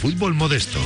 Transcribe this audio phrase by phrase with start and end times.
[0.00, 0.80] fútbol modesto.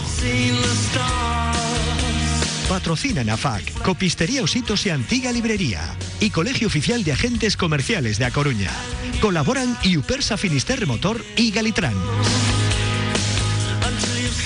[2.68, 8.32] Patrocinan AFAC, Copistería Ositos y Antiga Librería y Colegio Oficial de Agentes Comerciales de A
[8.32, 8.72] Coruña.
[9.20, 11.94] Colaboran Iupersa Finisterre Motor y Galitran.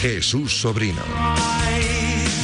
[0.02, 1.02] Jesús Sobrino.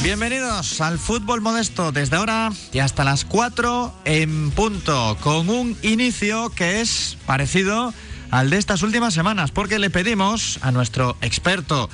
[0.01, 6.49] Bienvenidos al fútbol modesto desde ahora y hasta las 4 en punto, con un inicio
[6.49, 7.93] que es parecido
[8.31, 11.89] al de estas últimas semanas, porque le pedimos a nuestro experto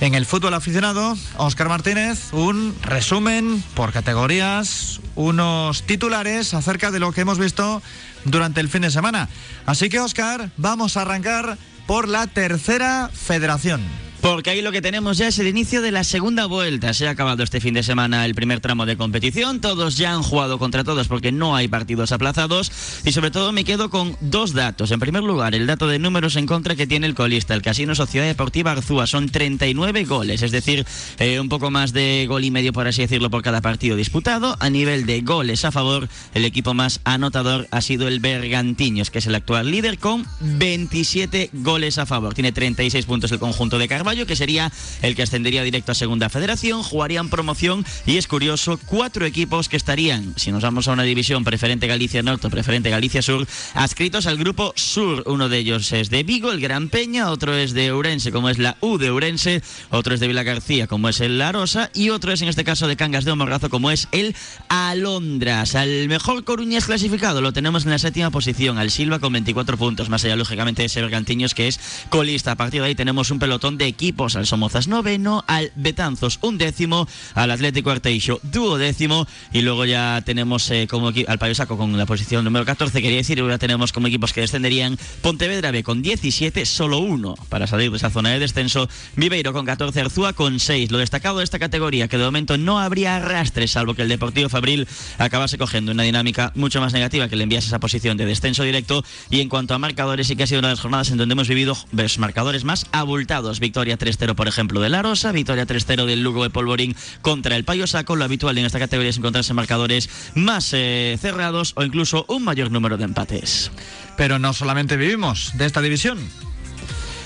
[0.00, 7.12] en el fútbol aficionado, Óscar Martínez, un resumen por categorías, unos titulares acerca de lo
[7.12, 7.82] que hemos visto
[8.24, 9.28] durante el fin de semana.
[9.64, 13.80] Así que, Óscar, vamos a arrancar por la tercera federación.
[14.22, 16.94] Porque ahí lo que tenemos ya es el inicio de la segunda vuelta.
[16.94, 19.60] Se ha acabado este fin de semana el primer tramo de competición.
[19.60, 22.70] Todos ya han jugado contra todos porque no hay partidos aplazados.
[23.04, 24.92] Y sobre todo me quedo con dos datos.
[24.92, 27.96] En primer lugar, el dato de números en contra que tiene el colista, el Casino
[27.96, 29.08] Sociedad Deportiva Arzúa.
[29.08, 30.86] Son 39 goles, es decir,
[31.18, 34.56] eh, un poco más de gol y medio, por así decirlo, por cada partido disputado.
[34.60, 39.18] A nivel de goles a favor, el equipo más anotador ha sido el Bergantiños, que
[39.18, 42.34] es el actual líder con 27 goles a favor.
[42.34, 46.28] Tiene 36 puntos el conjunto de Carvalho que sería el que ascendería directo a Segunda
[46.28, 51.02] Federación, jugarían promoción y es curioso, cuatro equipos que estarían, si nos vamos a una
[51.02, 55.24] división preferente Galicia Norte preferente Galicia Sur, adscritos al grupo Sur.
[55.26, 58.58] Uno de ellos es de Vigo, el Gran Peña, otro es de Ourense, como es
[58.58, 62.10] la U de Ourense, otro es de Vila García, como es el La Rosa, y
[62.10, 64.36] otro es en este caso de Cangas de Omorrazo, como es el
[64.68, 65.74] Alondras.
[65.74, 70.08] Al mejor Coruñas clasificado lo tenemos en la séptima posición, al Silva con 24 puntos,
[70.08, 72.52] más allá lógicamente de ese Bergantiños que es colista.
[72.52, 76.58] A partir de ahí tenemos un pelotón de equipos, al Somozas noveno, al Betanzos un
[76.58, 81.96] décimo, al Atlético Arteixo duodécimo y luego ya tenemos eh, como al Payo Saco con
[81.96, 86.02] la posición número 14, quería decir, ya tenemos como equipos que descenderían Pontevedra B con
[86.02, 90.58] 17, solo uno para salir de esa zona de descenso, Viveiro con 14, Arzúa con
[90.58, 90.90] 6.
[90.90, 94.48] Lo destacado de esta categoría, que de momento no habría arrastre, salvo que el Deportivo
[94.48, 98.64] Fabril acabase cogiendo una dinámica mucho más negativa que le enviase esa posición de descenso
[98.64, 99.04] directo.
[99.30, 101.34] Y en cuanto a marcadores, sí que ha sido una de las jornadas en donde
[101.34, 103.60] hemos vivido los marcadores más abultados.
[103.60, 107.64] Victoria 3-0, por ejemplo, de La Rosa, victoria 3-0 del Lugo de Polvorín contra el
[107.64, 108.16] Payo Saco.
[108.16, 112.70] Lo habitual en esta categoría es encontrarse marcadores más eh, cerrados o incluso un mayor
[112.70, 113.70] número de empates.
[114.16, 116.18] Pero no solamente vivimos de esta división.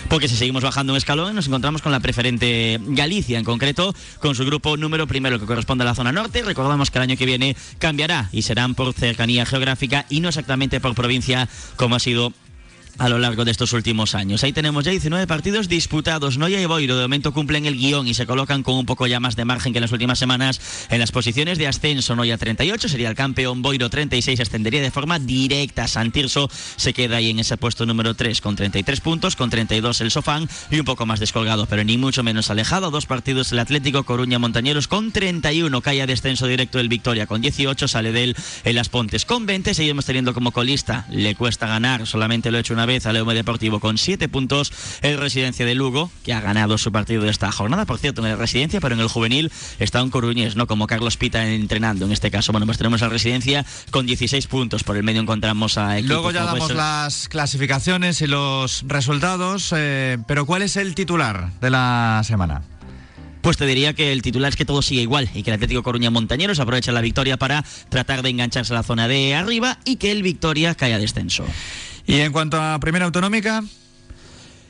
[0.08, 4.34] Porque si seguimos bajando un escalón, nos encontramos con la preferente Galicia, en concreto, con
[4.34, 6.42] su grupo número primero, que corresponde a la zona norte.
[6.42, 10.80] Recordamos que el año que viene cambiará y serán por cercanía geográfica y no exactamente
[10.80, 12.32] por provincia, como ha sido
[12.98, 14.42] a lo largo de estos últimos años.
[14.44, 16.38] Ahí tenemos ya 19 partidos disputados.
[16.38, 19.20] Noya y Boiro de momento cumplen el guion y se colocan con un poco ya
[19.20, 22.16] más de margen que en las últimas semanas en las posiciones de ascenso.
[22.16, 25.88] Noya 38 sería el campeón, Boiro 36 ascendería de forma directa.
[25.88, 30.10] Santirso se queda ahí en ese puesto número 3 con 33 puntos, con 32 el
[30.10, 32.90] Sofán y un poco más descolgado, pero ni mucho menos alejado.
[32.90, 37.40] Dos partidos el Atlético Coruña Montañeros con 31, cae a descenso directo el Victoria con
[37.40, 39.74] 18, sale de él en Las Pontes con 20.
[39.74, 43.34] Seguimos teniendo como colista, le cuesta ganar, solamente lo ha hecho una vez al Eume
[43.34, 44.72] Deportivo con 7 puntos.
[45.02, 48.28] El Residencia de Lugo, que ha ganado su partido de esta jornada, por cierto, en
[48.32, 50.66] el Residencia, pero en el juvenil está un coruñés, ¿no?
[50.66, 52.52] Como Carlos Pita entrenando en este caso.
[52.52, 54.84] Bueno, pues tenemos al Residencia con 16 puntos.
[54.84, 60.18] Por el medio encontramos a equipos Luego ya damos las clasificaciones y los resultados, eh,
[60.26, 62.62] pero ¿cuál es el titular de la semana?
[63.46, 65.84] Pues te diría que el titular es que todo sigue igual y que el Atlético
[65.84, 69.98] Coruña Montañeros aprovecha la victoria para tratar de engancharse a la zona de arriba y
[69.98, 71.44] que el Victoria caiga descenso.
[72.08, 73.62] Y en cuanto a primera autonómica,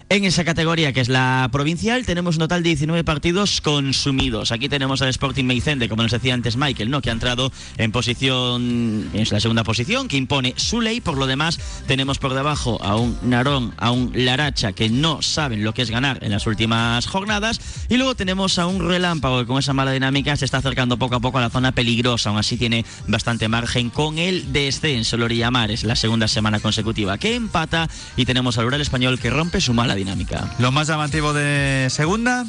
[0.09, 4.53] En esa categoría que es la provincial tenemos un total de 19 partidos consumidos.
[4.53, 7.03] Aquí tenemos al Sporting Meicende, como nos decía antes Michael, ¿no?
[7.03, 11.01] que ha entrado en posición, en la segunda posición, que impone su ley.
[11.01, 11.59] Por lo demás,
[11.89, 15.91] tenemos por debajo a un Narón, a un Laracha, que no saben lo que es
[15.91, 17.61] ganar en las últimas jornadas.
[17.89, 21.17] Y luego tenemos a un Relámpago, que con esa mala dinámica se está acercando poco
[21.17, 22.31] a poco a la zona peligrosa.
[22.31, 25.17] Aún así tiene bastante margen con el descenso.
[25.17, 27.89] Lorilla es la segunda semana consecutiva que empata.
[28.17, 30.49] Y tenemos al Ural Español que rompe su mala dinámica.
[30.59, 32.47] lo más llamativo de segunda,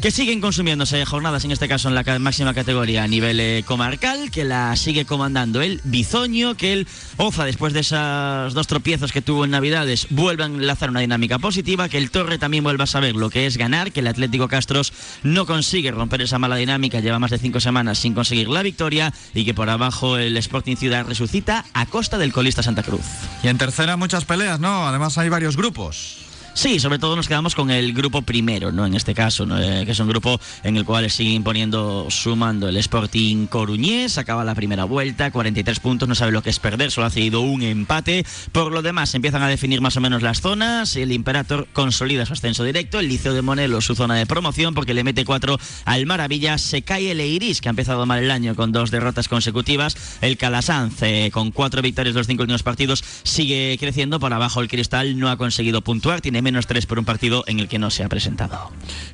[0.00, 4.30] Que siguen consumiéndose jornadas, en este caso en la máxima categoría a nivel eh, comarcal,
[4.30, 6.86] que la sigue comandando el Bizoño, que el
[7.16, 11.40] Oza, después de esos dos tropiezos que tuvo en Navidades, vuelve a enlazar una dinámica
[11.40, 14.46] positiva, que el Torre también vuelva a saber lo que es ganar, que el Atlético
[14.46, 14.92] Castros
[15.24, 19.12] no consigue romper esa mala dinámica, lleva más de cinco semanas sin conseguir la victoria,
[19.34, 23.02] y que por abajo el Sporting Ciudad resucita a costa del colista Santa Cruz.
[23.42, 24.86] y en tercera muchas peleas, ¿no?
[24.86, 26.27] Además hay varios grupos.
[26.54, 28.84] Sí, sobre todo nos quedamos con el grupo primero, ¿no?
[28.84, 29.46] En este caso.
[29.58, 34.44] Eh, que es un grupo en el cual sigue imponiendo, sumando el Sporting Coruñés, acaba
[34.44, 37.62] la primera vuelta, 43 puntos, no sabe lo que es perder, solo ha cedido un
[37.62, 38.26] empate.
[38.52, 42.32] Por lo demás, empiezan a definir más o menos las zonas, el Imperator consolida su
[42.32, 46.06] ascenso directo, el Liceo de Monelos su zona de promoción porque le mete cuatro al
[46.06, 49.96] Maravilla, se cae el Eiris, que ha empezado mal el año con dos derrotas consecutivas,
[50.20, 54.68] el Calasanz eh, con cuatro victorias los cinco últimos partidos sigue creciendo, por abajo el
[54.68, 57.90] Cristal no ha conseguido puntuar, tiene menos tres por un partido en el que no
[57.90, 58.70] se ha presentado.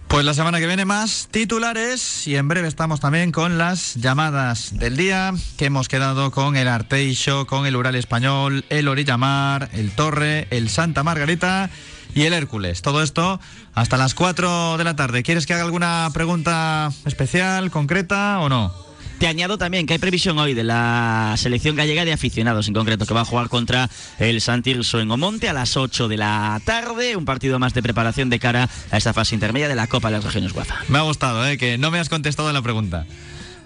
[0.08, 4.78] Pues la semana que viene más titulares y en breve estamos también con las llamadas
[4.78, 9.90] del día que hemos quedado con el Arteixo, con el Ural Español, el Orillamar, el
[9.90, 11.70] Torre, el Santa Margarita
[12.14, 12.82] y el Hércules.
[12.82, 13.40] Todo esto
[13.74, 15.22] hasta las 4 de la tarde.
[15.22, 18.93] ¿Quieres que haga alguna pregunta especial, concreta o no?
[19.24, 23.06] Te añado también que hay previsión hoy de la selección gallega de aficionados, en concreto,
[23.06, 23.88] que va a jugar contra
[24.18, 27.16] el Santirso en Omonte a las 8 de la tarde.
[27.16, 30.16] Un partido más de preparación de cara a esta fase intermedia de la Copa de
[30.16, 30.74] las Regiones UEFA.
[30.88, 31.56] Me ha gustado, ¿eh?
[31.56, 33.06] que no me has contestado la pregunta.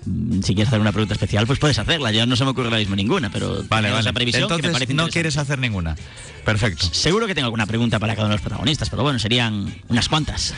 [0.07, 2.13] Mm, Si quieres hacer una pregunta especial, pues puedes hacerla.
[2.13, 3.99] Ya no se me ocurre ahora mismo ninguna, pero Vale, vale.
[3.99, 5.97] esa previsión que me parece no quieres hacer ninguna.
[6.45, 6.87] Perfecto.
[6.93, 10.09] Seguro que tengo alguna pregunta para cada uno de los protagonistas, pero bueno, serían unas
[10.09, 10.55] cuantas.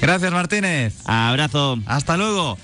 [0.00, 0.94] Gracias, Martínez.
[1.04, 1.80] Abrazo.
[1.86, 2.56] Hasta luego.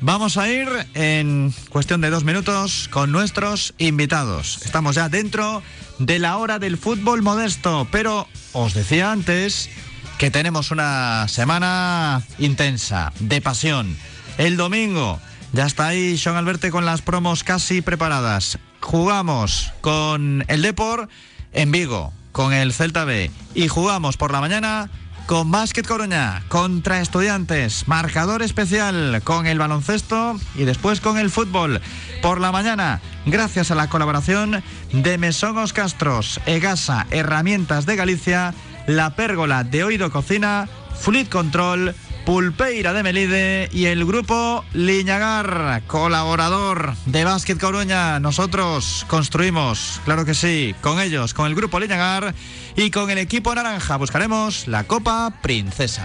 [0.00, 4.60] Vamos a ir en cuestión de dos minutos con nuestros invitados.
[4.64, 5.62] Estamos ya dentro
[5.98, 9.70] de la hora del fútbol modesto, pero os decía antes
[10.18, 13.96] que tenemos una semana intensa, de pasión.
[14.36, 15.18] El domingo
[15.52, 18.58] ya está ahí Sean Alberte con las promos casi preparadas.
[18.80, 21.08] Jugamos con el Depor
[21.52, 24.90] en Vigo, con el Celta B y jugamos por la mañana
[25.26, 31.80] con Básquet Coruña contra Estudiantes, marcador especial con el baloncesto y después con el fútbol.
[32.22, 34.62] Por la mañana, gracias a la colaboración
[34.92, 38.54] de Mesogos Castros, Egasa, Herramientas de Galicia,
[38.86, 40.68] La Pérgola de Oído Cocina,
[40.98, 41.94] Fluid Control,
[42.26, 48.18] Pulpeira de Melide y el grupo Liñagar, colaborador de Básquet Coruña.
[48.18, 52.34] Nosotros construimos, claro que sí, con ellos, con el grupo Liñagar
[52.74, 56.04] y con el equipo naranja buscaremos la Copa Princesa.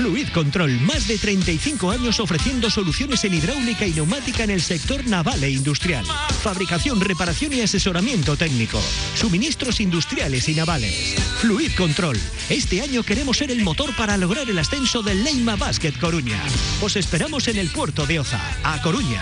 [0.00, 5.06] Fluid Control, más de 35 años ofreciendo soluciones en hidráulica y neumática en el sector
[5.06, 6.06] naval e industrial.
[6.42, 8.80] Fabricación, reparación y asesoramiento técnico.
[9.14, 11.16] Suministros industriales y navales.
[11.42, 12.18] Fluid Control.
[12.48, 16.42] Este año queremos ser el motor para lograr el ascenso del Leima Basket Coruña.
[16.80, 19.20] Os esperamos en el puerto de Oza, a Coruña.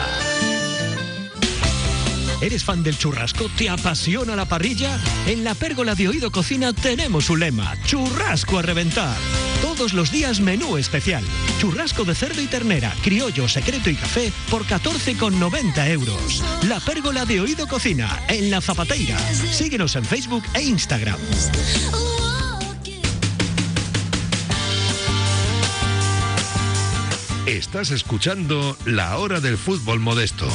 [2.44, 3.48] ¿Eres fan del churrasco?
[3.56, 5.00] ¿Te apasiona la parrilla?
[5.26, 9.16] En la pérgola de Oído Cocina tenemos un lema, churrasco a reventar.
[9.62, 11.24] Todos los días menú especial.
[11.58, 16.44] Churrasco de cerdo y ternera, criollo, secreto y café por 14,90 euros.
[16.68, 19.18] La pérgola de Oído Cocina, en La Zapateira.
[19.32, 21.18] Síguenos en Facebook e Instagram.
[27.46, 30.46] Estás escuchando La Hora del Fútbol Modesto.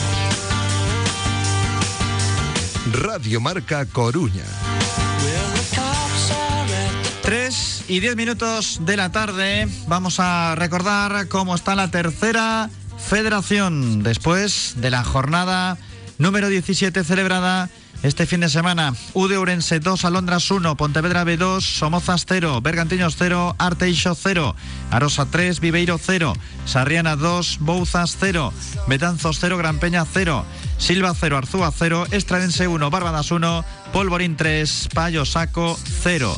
[2.93, 4.43] Radio Marca Coruña.
[7.21, 9.67] 3 y 10 minutos de la tarde.
[9.87, 15.77] Vamos a recordar cómo está la tercera federación después de la jornada
[16.17, 17.69] número 17 celebrada
[18.03, 18.93] este fin de semana.
[19.13, 24.55] UD Ourense 2, Alondras 1, Pontevedra B2, Somozas 0, Bergantiños 0, Arteixo 0,
[24.91, 26.33] Arosa 3, Viveiro 0,
[26.65, 28.53] Sarriana 2, Bouzas 0,
[28.87, 30.45] Betanzos 0, Gran Peña 0,
[30.77, 36.35] Silva 0, Arzúa 0, Estradense 1, Barbadas 1, Polvorín 3, Payo Saco 0.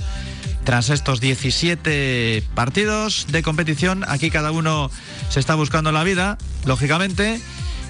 [0.63, 4.91] Tras estos 17 partidos de competición, aquí cada uno
[5.29, 7.41] se está buscando la vida, lógicamente.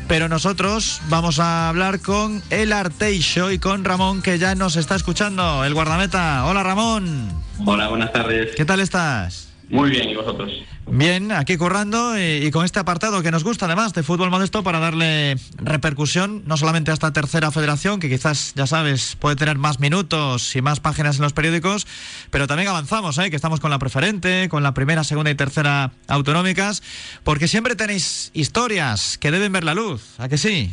[0.07, 4.95] Pero nosotros vamos a hablar con el Arteixo y con Ramón que ya nos está
[4.95, 6.45] escuchando, el guardameta.
[6.45, 7.29] Hola Ramón.
[7.65, 8.55] Hola, buenas tardes.
[8.55, 9.50] ¿Qué tal estás?
[9.71, 10.51] Muy bien, ¿y vosotros?
[10.87, 14.79] Bien, aquí currando y, con este apartado que nos gusta además de fútbol modesto para
[14.79, 19.79] darle repercusión no solamente a esta tercera federación, que quizás, ya sabes, puede tener más
[19.79, 21.87] minutos y más páginas en los periódicos,
[22.29, 23.29] pero también avanzamos, ¿eh?
[23.29, 26.83] que estamos con la preferente, con la primera, segunda y tercera autonómicas,
[27.23, 30.69] porque siempre tenéis historias que deben ver la luz, ¿a que sí?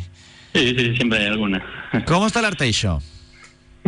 [0.54, 1.64] Sí, sí, siempre hay alguna.
[2.06, 3.00] ¿Cómo está el Arteixo?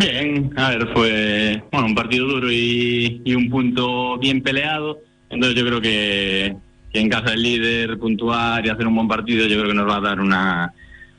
[0.00, 4.98] Bien, a ver, fue bueno, un partido duro y, un punto bien peleado.
[5.28, 6.56] Entonces yo creo que,
[6.94, 9.96] en casa del líder puntuar y hacer un buen partido, yo creo que nos va
[9.96, 10.72] a dar una,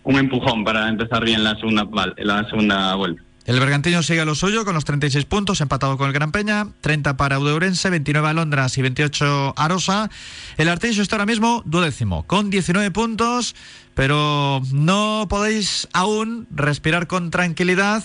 [0.03, 3.21] un empujón para empezar bien la segunda, la segunda vuelta.
[3.45, 6.67] El Bergantiño sigue a lo suyo con los 36 puntos, empatado con el Gran Peña,
[6.81, 10.09] 30 para Udeurense, 29 Alondras y 28 Arosa.
[10.57, 13.55] El Arteixo está ahora mismo duodécimo, con 19 puntos,
[13.93, 18.03] pero no podéis aún respirar con tranquilidad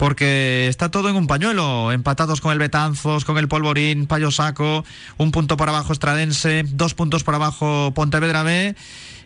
[0.00, 4.82] porque está todo en un pañuelo, empatados con el Betanzos, con el Polvorín, Payo Saco,
[5.18, 8.74] un punto por abajo Estradense, dos puntos por abajo Pontevedra B.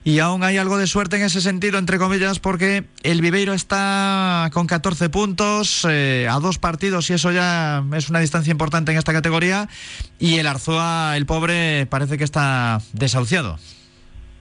[0.02, 4.50] Y aún hay algo de suerte en ese sentido, entre comillas, porque el Viveiro está
[4.52, 8.98] con 14 puntos, eh, a dos partidos, y eso ya es una distancia importante en
[8.98, 9.68] esta categoría.
[10.18, 13.60] Y el Arzoa, el pobre, parece que está desahuciado.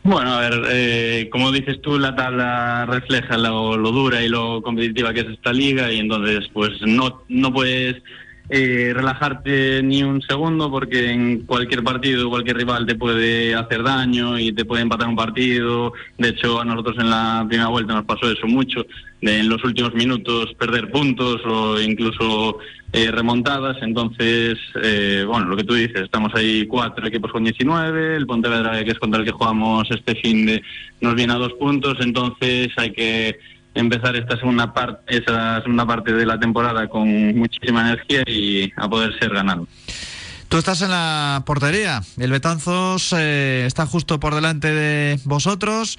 [0.06, 5.14] Bueno, a ver, eh, como dices tú, la tabla refleja lo, dura y lo competitiva
[5.14, 8.04] que es esta liga y entonces pues no, no puedes
[8.50, 14.38] eh, relajarte ni un segundo porque en cualquier partido cualquier rival te puede hacer daño
[14.38, 15.94] y te puede empatar un partido.
[16.18, 18.86] De hecho, a nosotros en la primera vuelta nos pasó eso mucho,
[19.22, 22.60] de en los últimos minutos perder puntos o incluso
[22.94, 23.78] eh, remontadas.
[23.82, 28.84] Entonces, eh, bueno, lo que tú dices, estamos ahí cuatro equipos con 19, el Pontevedra,
[28.84, 30.62] que es contra el que jugamos este fin de,
[31.02, 33.40] nos viene a dos puntos, entonces hay que
[33.74, 38.88] empezar esta segunda parte, esa segunda parte de la temporada con muchísima energía y a
[38.88, 39.68] poder ser ganado.
[40.54, 42.04] Tú estás en la portería.
[42.16, 45.98] El Betanzos eh, está justo por delante de vosotros.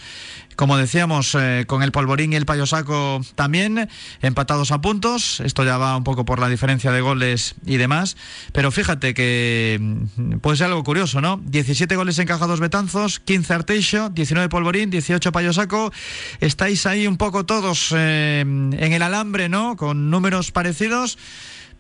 [0.55, 3.89] Como decíamos, eh, con el Polvorín y el Payosaco también,
[4.23, 5.41] empatados a puntos.
[5.41, 8.17] Esto ya va un poco por la diferencia de goles y demás.
[8.53, 11.41] Pero fíjate que mm, puede ser algo curioso, ¿no?
[11.47, 15.93] 17 goles encajados Betanzos, 15 Arteixo, 19 Polvorín, 18 Payosaco.
[16.39, 19.75] Estáis ahí un poco todos eh, en el alambre, ¿no?
[19.75, 21.19] Con números parecidos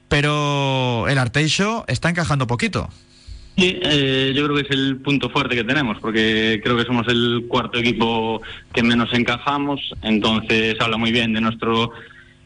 [0.08, 2.88] pero el Arteixo está encajando poquito.
[3.56, 7.06] Sí, eh, yo creo que es el punto fuerte que tenemos, porque creo que somos
[7.06, 8.42] el cuarto equipo
[8.72, 11.92] que menos encajamos, entonces habla muy bien de nuestro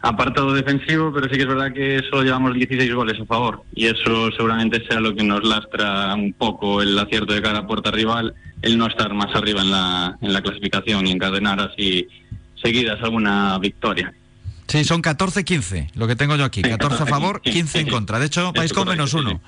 [0.00, 3.86] apartado defensivo, pero sí que es verdad que solo llevamos 16 goles a favor y
[3.86, 8.34] eso seguramente sea lo que nos lastra un poco el acierto de cada puerta rival,
[8.60, 12.06] el no estar más arriba en la, en la clasificación y encadenar así
[12.62, 14.12] seguidas alguna victoria.
[14.68, 16.62] Sí, son 14-15, lo que tengo yo aquí.
[16.62, 18.18] 14 a favor, 15 en contra.
[18.18, 19.40] De hecho, vais con menos uno.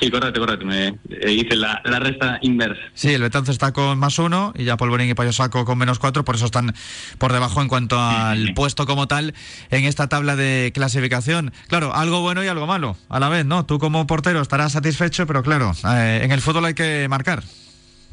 [0.00, 0.66] Sí, correcto, correcto.
[0.66, 2.80] Me eh, hice la, resta inversa.
[2.94, 6.24] Sí, el Betanzo está con más uno y ya Polvorín y Payosaco con menos cuatro,
[6.24, 6.74] por eso están
[7.18, 9.34] por debajo en cuanto al puesto como tal
[9.70, 11.52] en esta tabla de clasificación.
[11.68, 13.64] Claro, algo bueno y algo malo a la vez, ¿no?
[13.64, 17.42] Tú como portero estarás satisfecho, pero claro, eh, en el fútbol hay que marcar.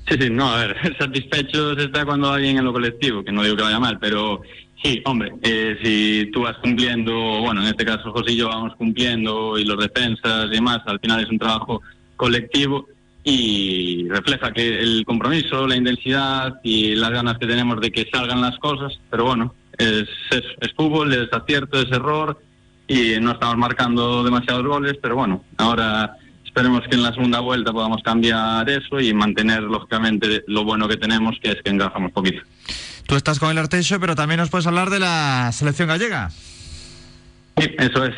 [0.08, 3.44] Sí, sí, no, a ver, satisfecho se está cuando alguien en lo colectivo, que no
[3.44, 4.42] digo que vaya mal, pero
[4.84, 8.76] Sí, hombre, eh, si tú vas cumpliendo, bueno, en este caso José y yo vamos
[8.76, 11.82] cumpliendo y los defensas y demás, al final es un trabajo
[12.18, 12.90] colectivo
[13.24, 18.42] y refleja que el compromiso, la intensidad y las ganas que tenemos de que salgan
[18.42, 22.42] las cosas, pero bueno, es, es, es fútbol, es acierto, es error
[22.86, 27.72] y no estamos marcando demasiados goles, pero bueno, ahora esperemos que en la segunda vuelta
[27.72, 32.42] podamos cambiar eso y mantener lógicamente lo bueno que tenemos, que es que encajamos poquito.
[33.06, 36.30] Tú estás con el Arteixo, pero también nos puedes hablar de la selección gallega.
[37.58, 38.16] Sí, eso es.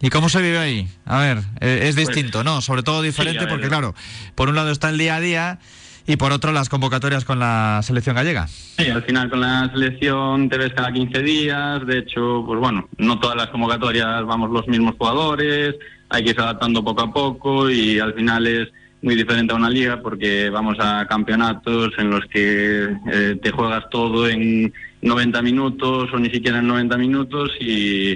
[0.00, 0.88] ¿Y cómo se vive ahí?
[1.04, 2.60] A ver, eh, es pues distinto, ¿no?
[2.60, 3.94] Sobre todo diferente porque, claro,
[4.34, 5.58] por un lado está el día a día
[6.06, 8.46] y por otro las convocatorias con la selección gallega.
[8.46, 12.88] Sí, al final con la selección te ves cada 15 días, de hecho, pues bueno,
[12.96, 15.74] no todas las convocatorias vamos los mismos jugadores,
[16.08, 18.68] hay que ir adaptando poco a poco y al final es
[19.02, 23.84] muy diferente a una liga porque vamos a campeonatos en los que eh, te juegas
[23.90, 28.12] todo en 90 minutos o ni siquiera en 90 minutos y,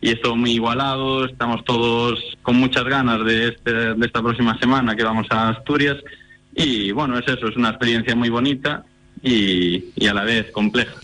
[0.00, 1.24] y es todo muy igualado.
[1.24, 5.96] Estamos todos con muchas ganas de, este, de esta próxima semana que vamos a Asturias
[6.54, 8.84] y bueno, es eso, es una experiencia muy bonita
[9.22, 10.94] y, y a la vez compleja.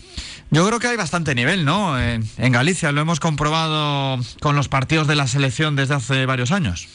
[0.51, 1.99] Yo creo que hay bastante nivel, ¿no?
[1.99, 6.87] En Galicia lo hemos comprobado con los partidos de la selección desde hace varios años.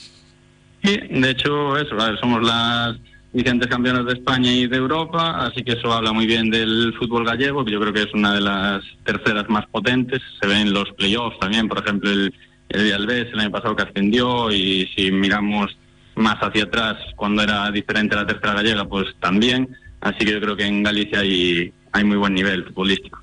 [0.84, 2.96] Sí, de hecho, eso, somos las,
[3.34, 7.24] vigentes campeones de España y de Europa, así que eso habla muy bien del fútbol
[7.24, 10.22] gallego, que yo creo que es una de las terceras más potentes.
[10.40, 12.32] Se ven los playoffs también, por ejemplo, el,
[12.68, 15.76] el Alves el año pasado que ascendió y si miramos
[16.14, 19.68] más hacia atrás, cuando era diferente la tercera gallega, pues también.
[20.00, 23.20] Así que yo creo que en Galicia hay muy buen nivel futbolístico.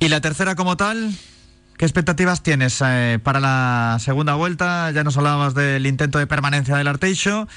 [0.00, 1.10] ¿Y la tercera como tal?
[1.76, 4.90] ¿Qué expectativas tienes eh, para la segunda vuelta?
[4.92, 7.48] Ya nos hablabas del intento de permanencia del Arteixo.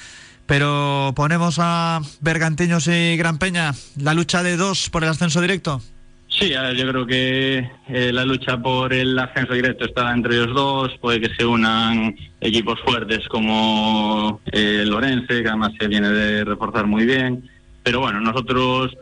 [0.46, 5.82] Pero ponemos a Bergantiños y Gran Peña, la lucha de dos por el ascenso directo.
[6.30, 10.96] Sí, yo creo que eh, la lucha por el ascenso directo está entre ellos dos.
[11.00, 16.86] Puede que se unan equipos fuertes como eh, Lorense, que además se viene de reforzar
[16.86, 17.48] muy bien.
[17.82, 18.96] Pero bueno, nosotros,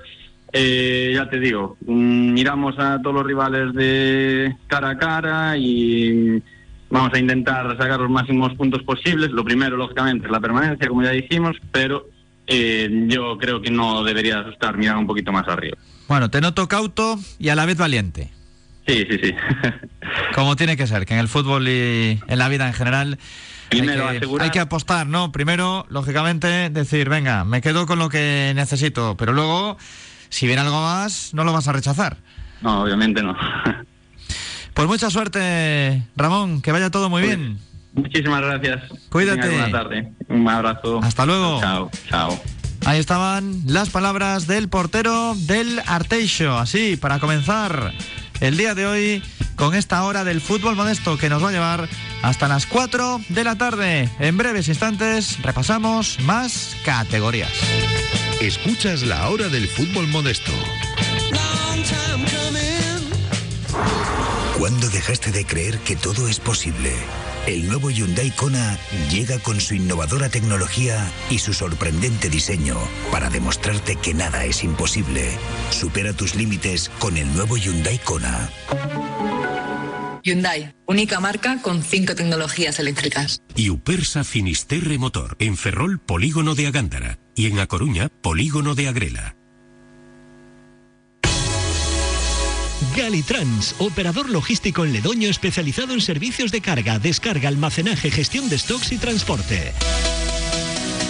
[0.57, 6.43] eh, ya te digo, mm, miramos a todos los rivales de cara a cara y
[6.89, 9.31] Vamos a intentar sacar los máximos puntos posibles.
[9.31, 12.09] Lo primero, lógicamente, es la permanencia, como ya dijimos, pero
[12.47, 15.77] eh, yo creo que no debería asustar mirar un poquito más arriba.
[16.07, 18.31] Bueno, te noto cauto y a la vez valiente.
[18.87, 19.35] Sí, sí, sí.
[20.35, 23.19] como tiene que ser, que en el fútbol y en la vida en general
[23.69, 24.45] Primero, hay, que, asegurar...
[24.45, 25.33] hay que apostar, ¿no?
[25.33, 29.77] Primero, lógicamente, decir, venga, me quedo con lo que necesito, pero luego,
[30.29, 32.17] si viene algo más, no lo vas a rechazar.
[32.63, 33.37] No, obviamente no.
[34.75, 37.59] Pues mucha suerte, Ramón, que vaya todo muy Pues, bien.
[37.95, 38.83] Muchísimas gracias.
[39.09, 39.49] Cuídate.
[39.49, 40.13] Buena tarde.
[40.29, 41.01] Un abrazo.
[41.03, 41.61] Hasta luego.
[41.61, 42.43] Chao, chao.
[42.85, 46.59] Ahí estaban las palabras del portero del Arteixo.
[46.59, 47.93] Así, para comenzar
[48.41, 49.23] el día de hoy
[49.57, 51.89] con esta hora del fútbol modesto que nos va a llevar
[52.23, 54.11] hasta las 4 de la tarde.
[54.21, 57.51] En breves instantes repasamos más categorías.
[58.41, 60.53] Escuchas la hora del fútbol modesto.
[64.59, 66.93] ¿Cuándo dejaste de creer que todo es posible?
[67.47, 68.79] El nuevo Hyundai Kona
[69.11, 72.77] llega con su innovadora tecnología y su sorprendente diseño
[73.11, 75.31] para demostrarte que nada es imposible.
[75.71, 78.51] Supera tus límites con el nuevo Hyundai Kona.
[80.27, 83.41] Hyundai, única marca con cinco tecnologías eléctricas.
[83.55, 85.37] Y Upersa Finisterre Motor.
[85.39, 87.21] En Ferrol, Polígono de Agándara.
[87.37, 89.37] Y en A Coruña, Polígono de Agrela.
[92.97, 98.91] Galitrans, operador logístico en Ledoño especializado en servicios de carga, descarga, almacenaje, gestión de stocks
[98.91, 99.73] y transporte.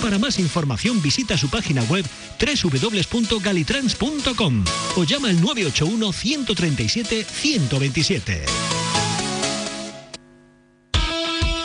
[0.03, 2.05] Para más información visita su página web
[2.39, 4.65] www.galitrans.com
[4.97, 8.45] o llama al 981 137 127.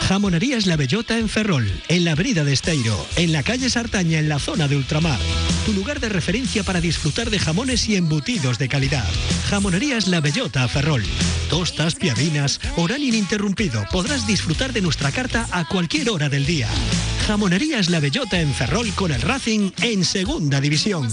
[0.08, 4.28] Jamonerías La Bellota en Ferrol, en la Brida de Esteiro, en la calle Sartaña, en
[4.28, 5.18] la zona de ultramar.
[5.64, 9.08] Tu lugar de referencia para disfrutar de jamones y embutidos de calidad.
[9.48, 11.04] Jamonerías La Bellota Ferrol.
[11.48, 13.84] Tostas, piadinas, horario ininterrumpido.
[13.90, 16.68] Podrás disfrutar de nuestra carta a cualquier hora del día.
[17.26, 21.08] Jamonerías La Bellota en Ferrol con el Racing en Segunda División.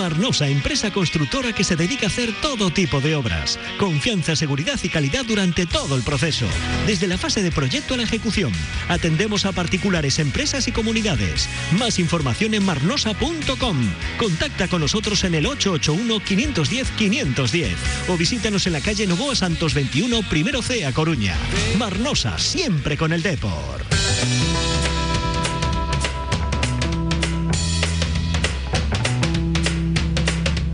[0.00, 3.58] Marnosa, empresa constructora que se dedica a hacer todo tipo de obras.
[3.78, 6.46] Confianza, seguridad y calidad durante todo el proceso.
[6.86, 8.50] Desde la fase de proyecto a la ejecución.
[8.88, 11.50] Atendemos a particulares, empresas y comunidades.
[11.78, 13.76] Más información en marnosa.com.
[14.16, 17.74] Contacta con nosotros en el 881-510-510
[18.08, 21.36] o visítanos en la calle Novoa Santos 21, primero C, a Coruña.
[21.76, 23.84] Marnosa, siempre con el Depor.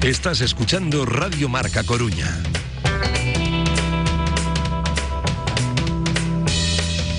[0.06, 2.32] Estás escuchando Radio Marca Coruña.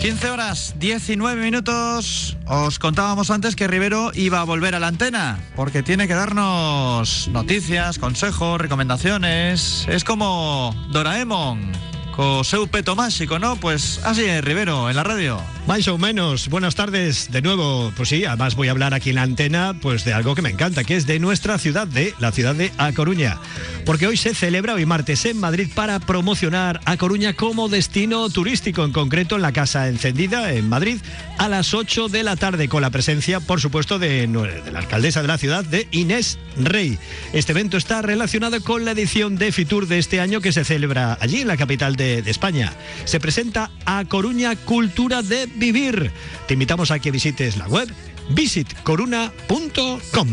[0.02, 2.38] 15 horas 19 minutos.
[2.46, 7.28] Os contábamos antes que Rivero iba a volver a la antena porque tiene que darnos
[7.28, 9.86] noticias, consejos, recomendaciones.
[9.90, 11.74] Es como Doraemon.
[12.16, 13.58] Co seu peto máxico, ¿no?
[13.58, 15.42] Pues así es, Rivero, en la radio.
[15.68, 17.92] Más o menos, buenas tardes de nuevo.
[17.96, 20.50] Pues sí, además voy a hablar aquí en la antena pues de algo que me
[20.50, 23.38] encanta, que es de nuestra ciudad, de la ciudad de A Coruña.
[23.86, 28.86] Porque hoy se celebra, hoy martes, en Madrid para promocionar A Coruña como destino turístico,
[28.86, 30.98] en concreto en la Casa Encendida, en Madrid,
[31.38, 34.28] a las 8 de la tarde, con la presencia, por supuesto, de,
[34.72, 36.98] la alcaldesa de la ciudad, de Inés Rey.
[37.34, 41.18] Este evento está relacionado con la edición de Fitur de este año que se celebra
[41.20, 42.74] allí, en la capital de de, España.
[43.06, 46.12] Se presenta a Coruña Cultura de Vivir.
[46.48, 47.90] Te invitamos a que visites la web
[48.30, 50.28] visitcoruna.com.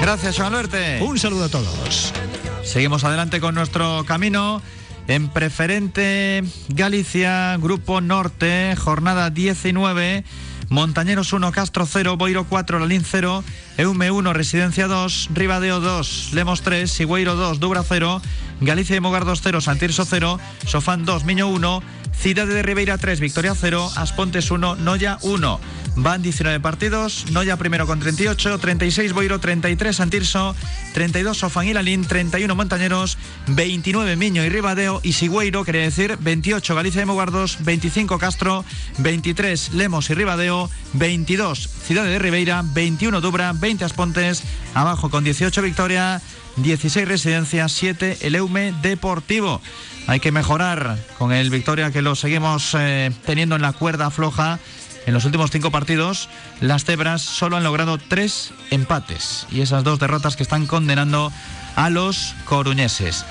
[0.00, 1.00] Gracias, Joan Luerte.
[1.02, 2.12] Un saludo a todos.
[2.64, 4.62] Seguimos adelante con nuestro camino.
[5.08, 10.24] En preferente Galicia, Grupo Norte, jornada 19.
[10.70, 13.42] Montañeros 1, Castro 0, Boiro 4, Lalín 0,
[13.76, 18.22] Eume 1, Residencia 2, Ribadeo 2, Lemos 3, Sigüeiro 2, Dubra 0,
[18.60, 23.20] Galicia y Mogar 2 0, Santirso 0, Sofán 2, Miño 1, Cidade de Ribeira 3,
[23.20, 25.89] Victoria 0, Aspontes 1, Noya 1.
[25.96, 27.26] Van 19 partidos.
[27.30, 30.54] Noya primero con 38, 36 Boiro, 33 Santirso,
[30.94, 36.74] 32 Sofán y Lalín, 31 Montañeros, 29 Miño y Ribadeo y Sigüeiro, quiere decir 28
[36.74, 38.64] Galicia de Moguardos, 25 Castro,
[38.98, 44.42] 23 Lemos y Ribadeo, 22 Ciudad de Ribeira, 21 Dubra, 20 Aspontes,
[44.74, 46.20] abajo con 18 Victoria,
[46.56, 49.60] 16 Residencias, 7 el Eume Deportivo.
[50.06, 54.58] Hay que mejorar con el Victoria que lo seguimos eh, teniendo en la cuerda floja.
[55.06, 56.28] En los últimos cinco partidos,
[56.60, 61.32] las cebras solo han logrado tres empates y esas dos derrotas que están condenando
[61.76, 63.24] a los coruñeses.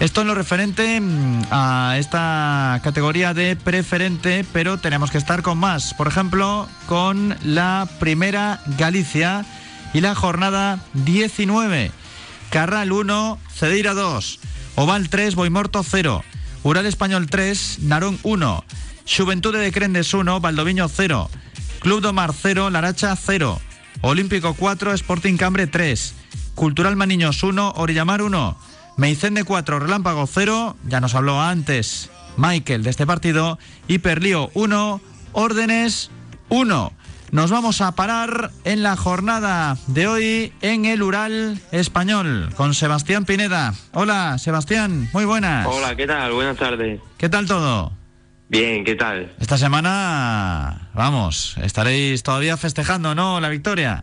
[0.00, 5.58] Esto en lo referente mm, a esta categoría de preferente, pero tenemos que estar con
[5.58, 5.92] más.
[5.92, 9.44] Por ejemplo, con la primera Galicia
[9.92, 11.92] y la jornada 19.
[12.50, 14.40] Carral 1, Cedeira 2,
[14.76, 16.24] Oval 3, Boimorto 0,
[16.62, 18.64] Ural Español 3, Narón 1,
[19.16, 21.28] Juventud de Crendes 1, Valdoviño 0,
[21.80, 23.60] Club Domar 0, Laracha 0,
[24.02, 26.14] Olímpico 4, Sporting Cambre 3,
[26.54, 28.56] Cultural Maniños 1, Orillamar 1,
[28.96, 35.00] Meicende 4, Relámpago 0, ya nos habló antes Michael de este partido, Hiperlío 1,
[35.32, 36.10] Órdenes
[36.48, 36.92] 1.
[37.32, 43.24] Nos vamos a parar en la jornada de hoy en el Ural Español con Sebastián
[43.24, 43.74] Pineda.
[43.92, 45.66] Hola, Sebastián, muy buenas.
[45.66, 46.32] Hola, ¿qué tal?
[46.32, 47.00] Buenas tardes.
[47.18, 47.99] ¿Qué tal todo?
[48.50, 49.30] Bien, ¿qué tal?
[49.38, 53.38] Esta semana, vamos, estaréis todavía festejando, ¿no?
[53.38, 54.02] La victoria.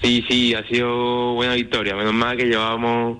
[0.00, 1.96] Sí, sí, ha sido buena victoria.
[1.96, 3.18] Menos mal que llevábamos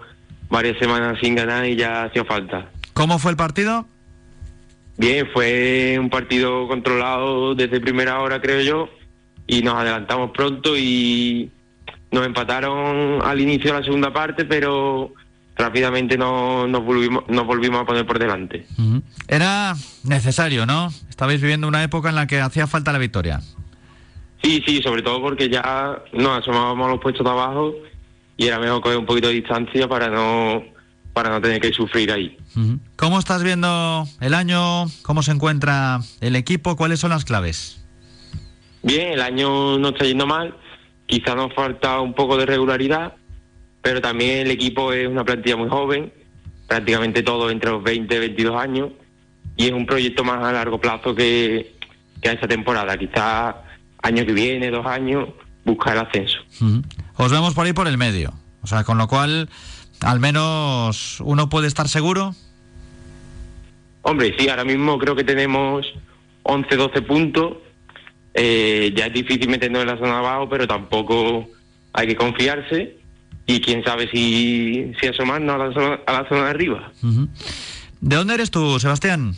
[0.49, 2.71] varias semanas sin ganar y ya hacía falta.
[2.93, 3.89] ¿Cómo fue el partido?
[4.97, 8.89] Bien, fue un partido controlado desde primera hora, creo yo
[9.49, 11.51] y nos adelantamos pronto y
[12.13, 15.13] nos empataron al inicio de la segunda parte, pero
[15.57, 18.67] rápidamente no, nos, volvimos, nos volvimos a poner por delante.
[19.29, 20.93] Era necesario, ¿no?
[21.09, 23.41] Estabais viviendo una época en la que hacía falta la victoria.
[24.43, 27.75] Sí, sí, sobre todo porque ya nos asomábamos a los puestos de abajo
[28.37, 30.65] y era mejor coger un poquito de distancia para no
[31.13, 32.39] para no tener que sufrir ahí.
[32.97, 34.87] ¿Cómo estás viendo el año?
[35.03, 36.75] ¿Cómo se encuentra el equipo?
[36.75, 37.85] ¿Cuáles son las claves?
[38.83, 40.57] Bien, el año no está yendo mal,
[41.07, 43.15] quizá nos falta un poco de regularidad,
[43.83, 46.13] pero también el equipo es una plantilla muy joven,
[46.69, 48.91] prácticamente todo entre los 20 y 22 años,
[49.57, 51.75] y es un proyecto más a largo plazo que,
[52.23, 53.57] que a esta temporada, quizá
[54.03, 55.29] año que viene, dos años,
[55.65, 56.39] buscar el ascenso.
[57.17, 59.51] Os vemos por ahí por el medio, o sea, con lo cual
[60.01, 62.35] al menos uno puede estar seguro.
[64.03, 65.87] Hombre, sí, ahora mismo creo que tenemos
[66.45, 67.57] 11, 12 puntos.
[68.35, 71.49] Eh, ya es difícil meternos en la zona abajo, pero tampoco
[71.93, 73.02] hay que confiarse
[73.47, 76.93] y quién sabe si, si asomarnos a la zona, a la zona de arriba.
[78.01, 79.35] ¿De dónde eres tú, Sebastián?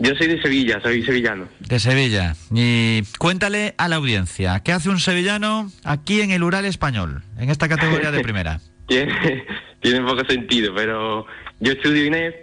[0.00, 1.48] Yo soy de Sevilla, soy sevillano.
[1.60, 2.36] De Sevilla.
[2.54, 7.50] Y cuéntale a la audiencia, ¿qué hace un sevillano aquí en el Ural Español, en
[7.50, 8.60] esta categoría de primera?
[8.86, 9.44] tiene,
[9.80, 11.26] tiene poco sentido, pero
[11.58, 12.34] yo estudio INEF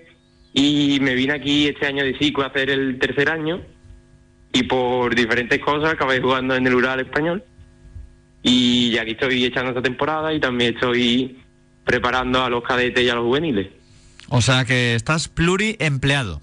[0.53, 3.61] y me vine aquí este año de SICO a hacer el tercer año
[4.51, 7.43] y por diferentes cosas acabé jugando en el Ural español
[8.47, 11.35] y ya aquí estoy echando esta temporada y también estoy
[11.83, 13.69] preparando a los cadetes y a los juveniles.
[14.29, 16.41] O sea que estás pluriempleado.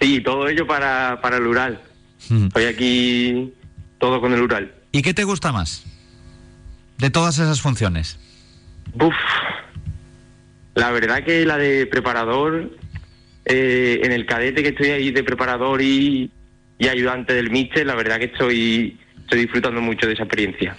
[0.00, 1.78] Sí, todo ello para, para el Ural.
[2.18, 3.52] Estoy aquí
[3.98, 4.74] todo con el Ural.
[4.92, 5.84] ¿Y qué te gusta más
[6.96, 8.18] de todas esas funciones?
[8.94, 9.14] Uf,
[10.74, 12.70] la verdad que la de preparador,
[13.44, 16.30] eh, en el cadete que estoy ahí de preparador y,
[16.78, 20.76] y ayudante del míster, la verdad que estoy estoy disfrutando mucho de esa experiencia.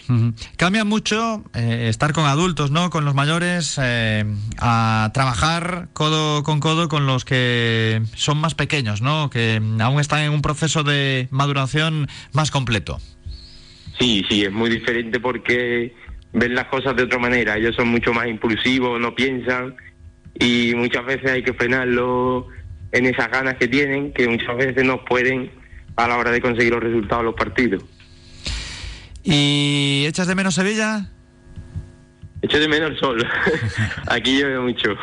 [0.58, 2.90] Cambia mucho eh, estar con adultos, ¿no?
[2.90, 4.24] Con los mayores, eh,
[4.60, 9.30] a trabajar codo con codo con los que son más pequeños, ¿no?
[9.30, 13.00] Que aún están en un proceso de maduración más completo.
[14.00, 15.94] Sí, sí, es muy diferente porque
[16.34, 17.58] ven las cosas de otra manera.
[17.58, 19.76] Ellos son mucho más impulsivos, no piensan
[20.40, 22.48] y muchas veces hay que frenarlo
[22.92, 25.50] en esas ganas que tienen, que muchas veces no pueden
[25.96, 27.84] a la hora de conseguir los resultados de los partidos.
[29.26, 31.10] ¿Y echas de menos Sevilla?
[32.44, 33.28] Echo de menos el sol.
[34.08, 34.96] Aquí llueve mucho.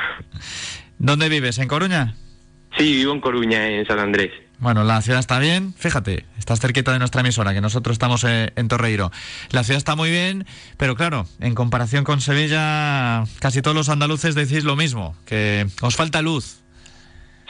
[0.98, 1.58] ¿Dónde vives?
[1.58, 2.14] ¿En Coruña?
[2.78, 4.30] Sí, vivo en Coruña, en San Andrés.
[4.60, 8.52] Bueno, la ciudad está bien, fíjate, estás cerquita de nuestra emisora, que nosotros estamos eh,
[8.54, 9.10] en Torreiro.
[9.50, 14.36] La ciudad está muy bien, pero claro, en comparación con Sevilla, casi todos los andaluces
[14.36, 16.60] decís lo mismo, que os falta luz.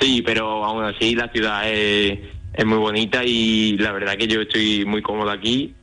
[0.00, 2.18] Sí, pero aún así la ciudad es,
[2.54, 5.74] es muy bonita y la verdad que yo estoy muy cómodo aquí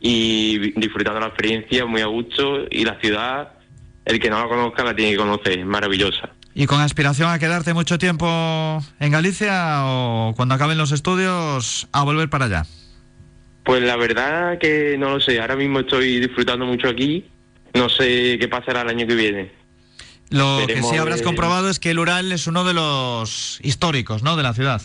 [0.00, 3.52] y disfrutando la experiencia muy a gusto y la ciudad,
[4.04, 6.30] el que no la conozca la tiene que conocer, es maravillosa.
[6.54, 12.02] ¿Y con aspiración a quedarte mucho tiempo en Galicia o cuando acaben los estudios a
[12.02, 12.66] volver para allá?
[13.62, 15.40] Pues la verdad que no lo sé.
[15.40, 17.24] Ahora mismo estoy disfrutando mucho aquí.
[17.74, 19.52] No sé qué pasará el año que viene.
[20.30, 24.36] Lo que sí habrás comprobado es que el Ural es uno de los históricos, ¿no?
[24.36, 24.82] De la ciudad.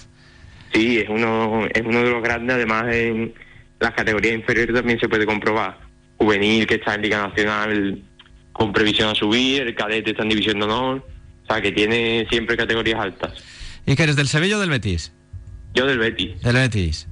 [0.73, 2.56] Sí, es uno, es uno de los grandes.
[2.56, 3.34] Además, en
[3.80, 5.80] las categorías inferiores también se puede comprobar.
[6.18, 8.02] Juvenil, que está en Liga Nacional
[8.54, 9.62] con previsión a subir.
[9.62, 11.08] El cadete está en División de Honor.
[11.44, 13.34] O sea, que tiene siempre categorías altas.
[13.86, 15.12] ¿Y que eres del Sevilla o del Betis?
[15.74, 16.42] Yo del Betis.
[16.42, 17.08] Del Betis.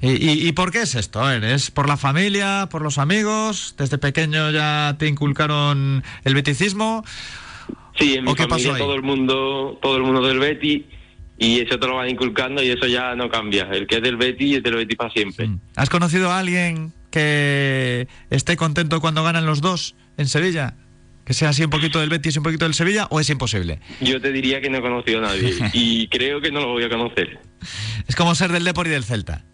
[0.00, 1.20] ¿Y, y, y por qué es esto?
[1.22, 3.74] Ver, ¿Es por la familia, por los amigos?
[3.78, 7.04] ¿Desde pequeño ya te inculcaron el beticismo?
[7.98, 8.80] Sí, en mi ¿O qué familia pasó ahí?
[8.80, 10.84] todo el mundo, todo el mundo del Betis
[11.38, 13.68] y eso te lo van inculcando y eso ya no cambia.
[13.70, 15.48] El que es del Betis es del Betis para siempre.
[15.76, 20.74] ¿Has conocido a alguien que esté contento cuando ganan los dos en Sevilla?
[21.24, 23.06] ¿Que sea así un poquito del Betis y un poquito del Sevilla?
[23.10, 23.80] ¿O es imposible?
[24.00, 26.84] Yo te diría que no he conocido a nadie y creo que no lo voy
[26.84, 27.38] a conocer.
[28.06, 29.44] Es como ser del Depor y del Celta.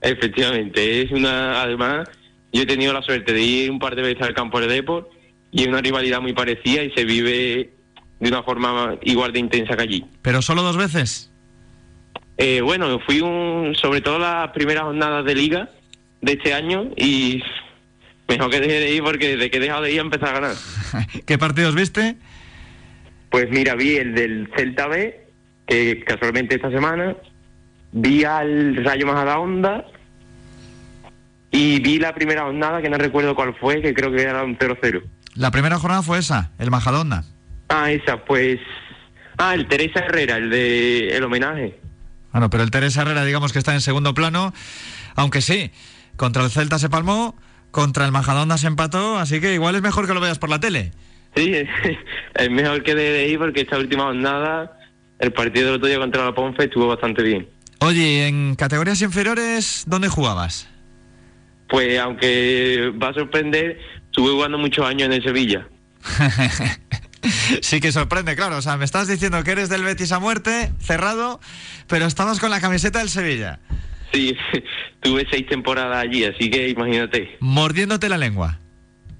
[0.00, 1.62] Efectivamente, es una.
[1.62, 2.08] Además,
[2.52, 5.10] yo he tenido la suerte de ir un par de veces al campo de Depor
[5.50, 7.74] y es una rivalidad muy parecida y se vive
[8.20, 10.04] de una forma igual de intensa que allí.
[10.22, 11.30] ¿Pero solo dos veces?
[12.36, 15.68] Eh, bueno, fui un, sobre todo las primeras jornadas de liga
[16.20, 17.42] de este año y
[18.28, 20.40] mejor que deje de ir porque desde que he dejado de ir a empezar a
[20.40, 20.56] ganar.
[21.26, 22.16] ¿Qué partidos viste?
[23.30, 25.26] Pues mira, vi el del Celta B,
[25.66, 27.16] que casualmente esta semana,
[27.92, 29.84] vi al Rayo Majadahonda
[31.50, 34.58] y vi la primera jornada, que no recuerdo cuál fue, que creo que era un
[34.58, 35.02] 0-0.
[35.34, 37.24] La primera jornada fue esa, el Majadonda.
[37.68, 38.60] Ah, esa, pues...
[39.36, 41.76] Ah, el Teresa Herrera, el de el homenaje.
[42.34, 44.52] Bueno, pero el Teresa Herrera digamos que está en segundo plano,
[45.14, 45.70] aunque sí,
[46.16, 47.36] contra el Celta se palmó,
[47.70, 50.58] contra el Majadonda se empató, así que igual es mejor que lo veas por la
[50.58, 50.90] tele.
[51.36, 51.54] Sí,
[52.34, 54.76] es mejor que de ir porque esta última jornada,
[55.20, 57.48] el partido del otro día contra la Ponfe estuvo bastante bien.
[57.78, 60.68] Oye, en categorías inferiores, ¿dónde jugabas?
[61.68, 65.68] Pues aunque va a sorprender, estuve jugando muchos años en el Sevilla.
[67.62, 68.58] sí que sorprende, claro.
[68.58, 71.40] O sea, me estás diciendo que eres del Betis a muerte, cerrado,
[71.88, 73.60] pero estabas con la camiseta del Sevilla.
[74.12, 74.36] Sí,
[75.00, 77.36] tuve seis temporadas allí, así que imagínate.
[77.40, 78.58] Mordiéndote la lengua.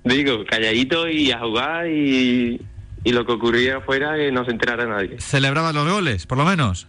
[0.04, 2.60] Digo, calladito y a jugar y,
[3.04, 5.18] y lo que ocurría afuera que no se enterara nadie.
[5.18, 6.88] ¿Celebrabas los goles, por lo menos?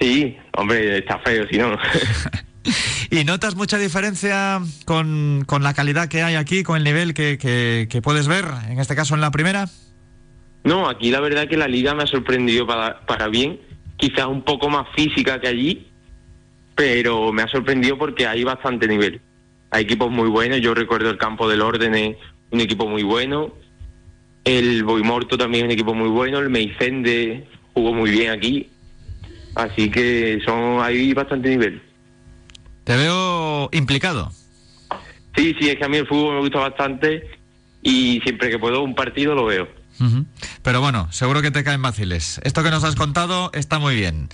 [0.00, 1.78] Sí, hombre, está feo si no.
[3.10, 7.36] ¿Y notas mucha diferencia con, con, la calidad que hay aquí, con el nivel que,
[7.36, 9.68] que, que, puedes ver, en este caso en la primera?
[10.64, 13.60] No, aquí la verdad que la liga me ha sorprendido para, para bien,
[13.96, 15.88] quizás un poco más física que allí,
[16.74, 19.20] pero me ha sorprendido porque hay bastante nivel.
[19.70, 22.16] Hay equipos muy buenos, yo recuerdo el campo del Orden,
[22.50, 23.52] un equipo muy bueno,
[24.44, 28.68] el Boimorto también es un equipo muy bueno, el Meicende jugó muy bien aquí,
[29.54, 31.82] así que son hay bastante nivel.
[32.84, 34.30] Te veo implicado.
[35.36, 37.30] Sí, sí, es que a mí el fútbol me gusta bastante
[37.82, 39.81] y siempre que puedo un partido lo veo.
[40.02, 40.26] Uh -huh.
[40.62, 42.40] Pero bueno, seguro que te caen vaciles.
[42.44, 44.28] Esto que nos has contado está muy bien.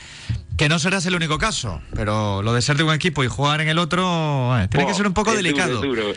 [0.57, 3.61] Que no serás el único caso, pero lo de ser de un equipo y jugar
[3.61, 5.81] en el otro eh, tiene Oh, que ser un poco delicado.
[5.81, 6.15] Duro, duro.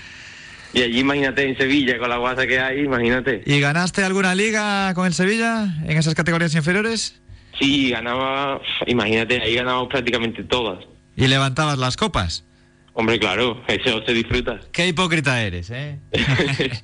[0.74, 3.44] Y allí imagínate en Sevilla con la guasa que hay, imagínate.
[3.46, 7.20] ¿Y ganaste alguna liga con el Sevilla en esas categorías inferiores?
[7.60, 10.80] Sí, ganaba, imagínate, ahí ganábamos prácticamente todas.
[11.18, 12.46] ¿Y levantabas las copas?
[12.94, 14.60] Hombre, claro, eso se disfruta.
[14.72, 16.00] Qué hipócrita eres, ¿eh?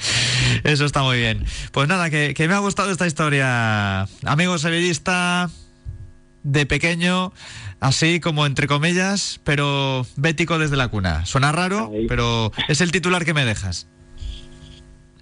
[0.64, 1.44] Eso está muy bien.
[1.72, 4.02] Pues nada, que, que, me ha gustado esta historia.
[4.24, 5.50] Amigo sevillista,
[6.42, 7.32] de pequeño,
[7.80, 11.26] así como entre comillas, pero bético desde la cuna.
[11.26, 13.88] Suena raro, pero es el titular que me dejas.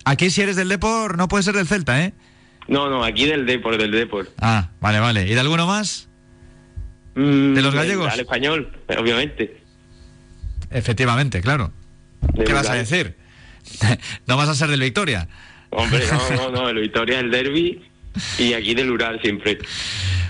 [0.04, 2.14] Aquí si eres del Depor, no puede ser del Celta, ¿eh?
[2.68, 4.28] No, no, aquí del Depor, del Depor.
[4.38, 5.26] Ah, vale, vale.
[5.26, 6.08] ¿Y de alguno más?
[7.14, 8.12] Mm, ¿De los gallegos?
[8.12, 9.62] Al español, obviamente.
[10.70, 11.72] Efectivamente, claro.
[12.34, 13.16] De ¿Qué vas a decir?
[14.26, 15.28] no vas a ser del Victoria.
[15.70, 17.82] Hombre, no, no, no, el Victoria es el derby
[18.38, 19.58] y aquí del Ural siempre.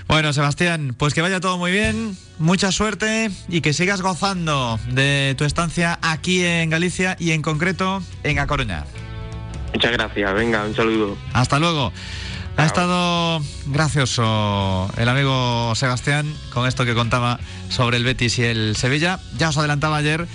[0.07, 5.35] Bueno, Sebastián, pues que vaya todo muy bien, mucha suerte y que sigas gozando de
[5.37, 8.85] tu estancia aquí en Galicia y en concreto en A Coruña.
[9.73, 11.17] Muchas gracias, venga, un saludo.
[11.33, 11.91] Hasta luego.
[12.55, 18.75] Ha estado gracioso el amigo Sebastián con esto que contaba sobre el Betis y el
[18.75, 19.19] Sevilla.
[19.37, 20.25] Ya os adelantaba ayer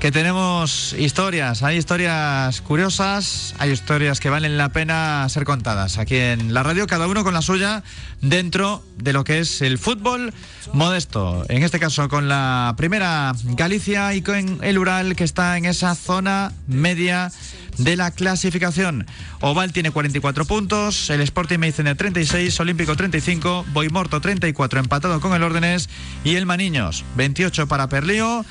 [0.00, 6.16] que tenemos historias, hay historias curiosas, hay historias que valen la pena ser contadas aquí
[6.16, 7.82] en la radio, cada uno con la suya
[8.20, 10.32] dentro de lo que es el fútbol
[10.72, 11.44] modesto.
[11.48, 15.96] En este caso con la primera Galicia y con el Ural que está en esa
[15.96, 17.32] zona media
[17.78, 19.06] de la clasificación.
[19.40, 25.42] Oval tiene 44 puntos, el Sporting Meicene 36, Olímpico 35, Boimorto 34 empatado con el
[25.42, 25.88] Órdenes
[26.22, 28.44] y el Maniños 28 para Perlío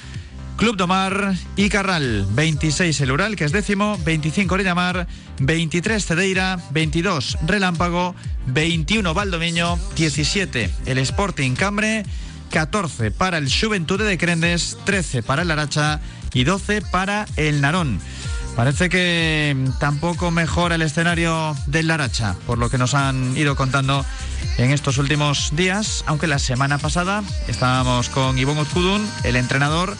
[0.58, 2.26] Club Domar y Carral.
[2.32, 5.08] 26 el Ural, que es décimo, 25 Orellamar,
[5.40, 8.16] 23 Cedeira, 22 Relámpago,
[8.48, 12.04] 21 Valdomiño, 17 el Sporting Cambre,
[12.52, 16.02] 14 para el Juventude de Crendes, 13 para el Aracha
[16.34, 18.00] y 12 para el Narón.
[18.58, 24.04] Parece que tampoco mejora el escenario del Laracha, por lo que nos han ido contando
[24.58, 29.96] en estos últimos días, aunque la semana pasada estábamos con Ivonne Ozkudun, el entrenador,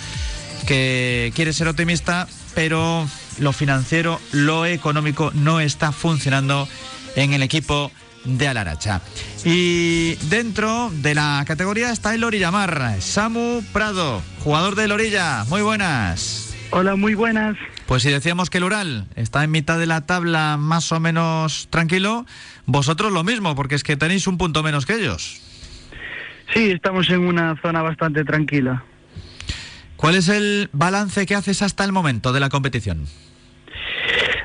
[0.68, 3.08] que quiere ser optimista, pero
[3.40, 6.68] lo financiero, lo económico no está funcionando
[7.16, 7.90] en el equipo
[8.26, 9.02] de Alaracha.
[9.46, 15.46] Y dentro de la categoría está el Orillamar, Samu Prado, jugador del Orilla.
[15.46, 16.54] Muy buenas.
[16.72, 17.56] Hola, muy buenas.
[17.86, 21.70] Pues si decíamos que el Ural está en mitad de la tabla más o menos
[21.70, 22.26] tranquilo,
[22.66, 25.42] vosotros lo mismo, porque es que tenéis un punto menos que ellos.
[26.54, 28.84] Sí, estamos en una zona bastante tranquila.
[29.98, 33.06] ¿Cuál es el balance que haces hasta el momento de la competición?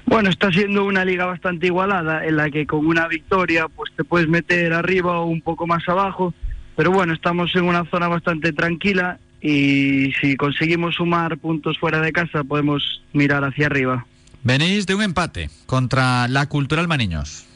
[0.07, 4.03] Bueno, está siendo una liga bastante igualada, en la que con una victoria pues te
[4.03, 6.35] puedes meter arriba o un poco más abajo,
[6.75, 12.13] pero bueno, estamos en una zona bastante tranquila y si conseguimos sumar puntos fuera de
[12.13, 14.07] casa podemos mirar hacia arriba.
[14.43, 17.47] Venís de un empate contra la Cultural Maniños.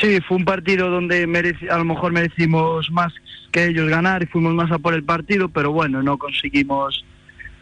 [0.00, 1.24] Sí, fue un partido donde
[1.70, 3.12] a lo mejor merecimos más
[3.52, 7.04] que ellos ganar y fuimos más a por el partido, pero bueno, no conseguimos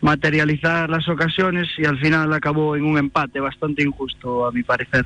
[0.00, 5.04] materializar las ocasiones y al final acabó en un empate bastante injusto, a mi parecer.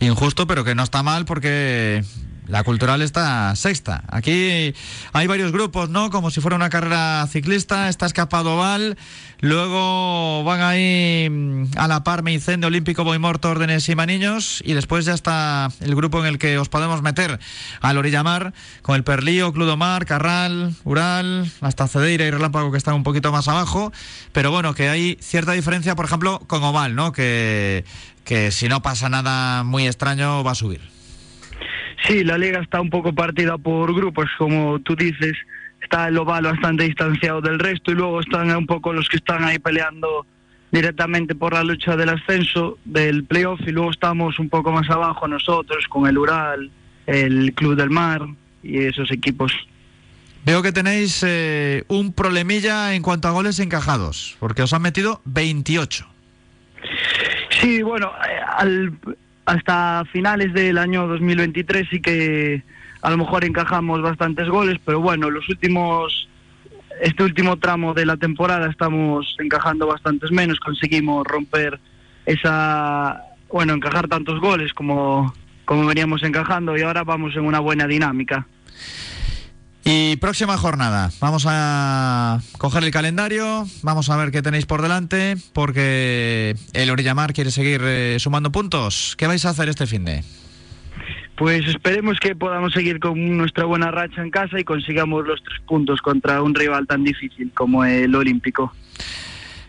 [0.00, 2.04] Injusto, pero que no está mal porque
[2.48, 4.02] la cultural está sexta.
[4.08, 4.74] Aquí
[5.12, 6.10] hay varios grupos, ¿no?
[6.10, 7.90] Como si fuera una carrera ciclista.
[7.90, 8.96] Está escapado Val.
[9.40, 14.62] Luego van ahí mm, a la par Meicén de Olímpico Boimorto, Órdenes y Maniños.
[14.64, 17.38] Y después ya está el grupo en el que os podemos meter
[17.82, 23.02] al Orillamar, con el Perlío, Cludomar, Carral, Ural, hasta Cedeira y Relámpago que están un
[23.02, 23.92] poquito más abajo.
[24.32, 27.12] Pero bueno, que hay cierta diferencia, por ejemplo, con Oval, ¿no?
[27.12, 27.84] Que,
[28.24, 30.97] que si no pasa nada muy extraño va a subir.
[32.06, 35.34] Sí, la liga está un poco partida por grupos, como tú dices.
[35.82, 39.44] Está el oval bastante distanciado del resto y luego están un poco los que están
[39.44, 40.26] ahí peleando
[40.70, 45.26] directamente por la lucha del ascenso del playoff y luego estamos un poco más abajo
[45.26, 46.70] nosotros con el Ural,
[47.06, 48.22] el Club del Mar
[48.62, 49.52] y esos equipos.
[50.44, 55.20] Veo que tenéis eh, un problemilla en cuanto a goles encajados, porque os han metido
[55.24, 56.06] 28.
[57.60, 58.92] Sí, bueno, eh, al,
[59.48, 62.62] hasta finales del año 2023 sí que
[63.00, 66.28] a lo mejor encajamos bastantes goles, pero bueno, los últimos
[67.00, 71.80] este último tramo de la temporada estamos encajando bastantes menos, conseguimos romper
[72.26, 75.32] esa bueno, encajar tantos goles como
[75.64, 78.46] como veníamos encajando y ahora vamos en una buena dinámica.
[79.84, 85.36] Y próxima jornada, vamos a coger el calendario, vamos a ver qué tenéis por delante,
[85.54, 89.14] porque el Orillamar quiere seguir eh, sumando puntos.
[89.16, 90.24] ¿Qué vais a hacer este fin de?
[91.38, 95.60] Pues esperemos que podamos seguir con nuestra buena racha en casa y consigamos los tres
[95.66, 98.72] puntos contra un rival tan difícil como el Olímpico.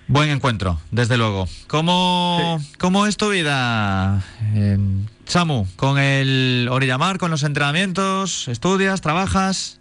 [0.08, 1.48] Buen encuentro, desde luego.
[1.68, 4.80] ¿Cómo, ¿cómo es tu vida, eh,
[5.26, 5.68] Samu?
[5.76, 8.48] ¿Con el Orillamar, con los entrenamientos?
[8.48, 9.79] ¿Estudias, trabajas?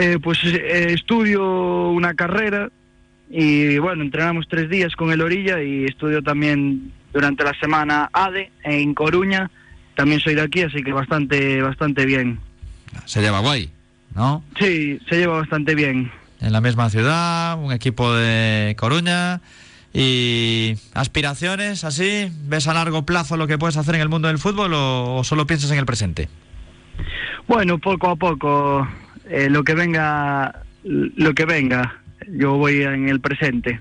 [0.00, 2.70] Eh, pues eh, estudio una carrera
[3.28, 8.52] y bueno, entrenamos tres días con el Orilla y estudio también durante la semana ADE
[8.62, 9.50] en Coruña.
[9.96, 12.38] También soy de aquí, así que bastante, bastante bien.
[13.06, 13.70] Se lleva guay,
[14.14, 14.44] ¿no?
[14.56, 16.12] Sí, se lleva bastante bien.
[16.40, 19.40] En la misma ciudad, un equipo de Coruña.
[19.92, 22.30] ¿Y aspiraciones así?
[22.44, 25.44] ¿Ves a largo plazo lo que puedes hacer en el mundo del fútbol o solo
[25.48, 26.28] piensas en el presente?
[27.48, 28.86] Bueno, poco a poco
[29.28, 33.80] eh, lo que venga, lo que venga, yo voy en el presente.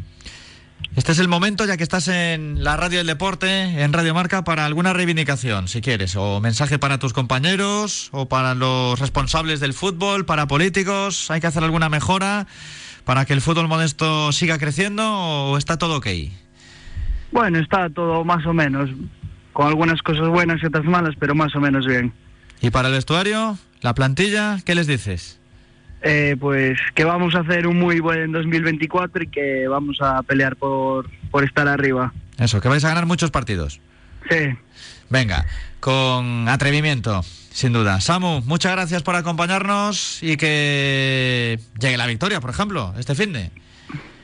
[0.96, 4.44] Este es el momento, ya que estás en la radio del deporte, en Radio Marca,
[4.44, 9.74] para alguna reivindicación, si quieres, o mensaje para tus compañeros, o para los responsables del
[9.74, 11.30] fútbol, para políticos.
[11.30, 12.48] ¿Hay que hacer alguna mejora
[13.06, 16.08] para que el fútbol modesto siga creciendo o está todo ok?
[17.32, 18.90] Bueno, está todo más o menos,
[19.54, 22.12] con algunas cosas buenas y otras malas, pero más o menos bien.
[22.60, 23.58] ¿Y para el vestuario?
[23.82, 24.60] ¿La plantilla?
[24.66, 25.40] ¿Qué les dices?
[26.02, 30.56] Eh, pues que vamos a hacer un muy buen 2024 y que vamos a pelear
[30.56, 32.14] por, por estar arriba.
[32.38, 33.80] Eso, que vais a ganar muchos partidos.
[34.30, 34.56] Sí.
[35.10, 35.46] Venga,
[35.80, 37.22] con atrevimiento,
[37.52, 38.00] sin duda.
[38.02, 43.52] Samu, muchas gracias por acompañarnos y que llegue la victoria, por ejemplo, este fin de.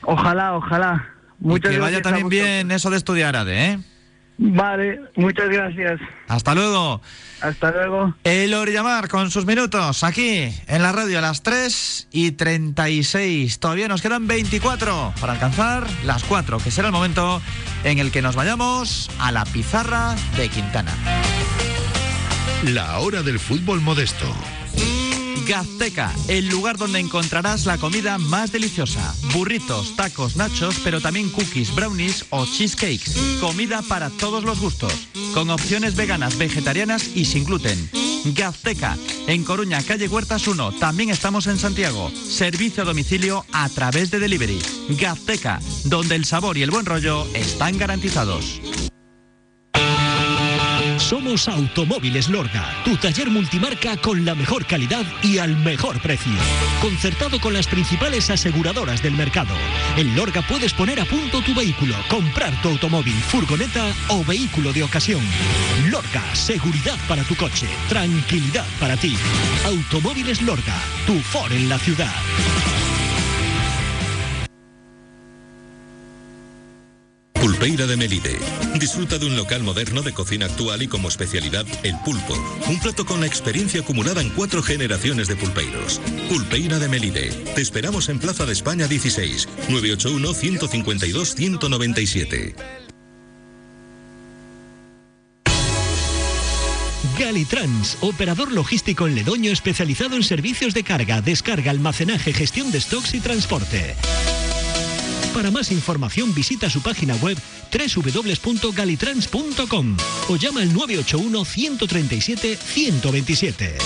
[0.02, 1.08] Ojalá, ojalá.
[1.40, 3.78] Muchas y que vaya también bien eso de estudiar ADE, ¿eh?
[4.36, 6.00] Vale, muchas gracias.
[6.26, 7.00] Hasta luego.
[7.40, 8.14] Hasta luego.
[8.24, 13.60] El Orillamar con sus minutos aquí en la radio a las 3 y 36.
[13.60, 17.40] Todavía nos quedan 24 para alcanzar las 4, que será el momento
[17.84, 20.92] en el que nos vayamos a la pizarra de Quintana.
[22.64, 24.34] La hora del fútbol modesto.
[25.46, 29.14] Gazteca, el lugar donde encontrarás la comida más deliciosa.
[29.32, 33.38] Burritos, tacos, nachos, pero también cookies, brownies o cheesecakes.
[33.40, 37.90] Comida para todos los gustos, con opciones veganas, vegetarianas y sin gluten.
[38.24, 40.72] Gazteca, en Coruña, calle Huertas 1.
[40.72, 42.10] También estamos en Santiago.
[42.10, 44.58] Servicio a domicilio a través de delivery.
[44.90, 48.60] Gazteca, donde el sabor y el buen rollo están garantizados.
[51.04, 56.32] Somos Automóviles Lorga, tu taller multimarca con la mejor calidad y al mejor precio.
[56.80, 59.54] Concertado con las principales aseguradoras del mercado.
[59.98, 64.82] En Lorga puedes poner a punto tu vehículo, comprar tu automóvil, furgoneta o vehículo de
[64.82, 65.20] ocasión.
[65.90, 69.14] Lorga, seguridad para tu coche, tranquilidad para ti.
[69.66, 72.14] Automóviles Lorga, tu for en la ciudad.
[77.54, 78.36] Pulpeira de Melide.
[78.80, 82.34] Disfruta de un local moderno de cocina actual y como especialidad el pulpo.
[82.66, 86.00] Un plato con la experiencia acumulada en cuatro generaciones de pulpeiros.
[86.28, 87.30] Pulpeira de Melide.
[87.54, 92.56] Te esperamos en Plaza de España 16, 981-152-197.
[97.16, 103.14] Galitrans, operador logístico en Ledoño especializado en servicios de carga, descarga, almacenaje, gestión de stocks
[103.14, 103.94] y transporte.
[105.34, 107.36] Para más información visita su página web
[107.72, 109.96] www.galitrans.com
[110.28, 113.78] o llama al 981 137 127.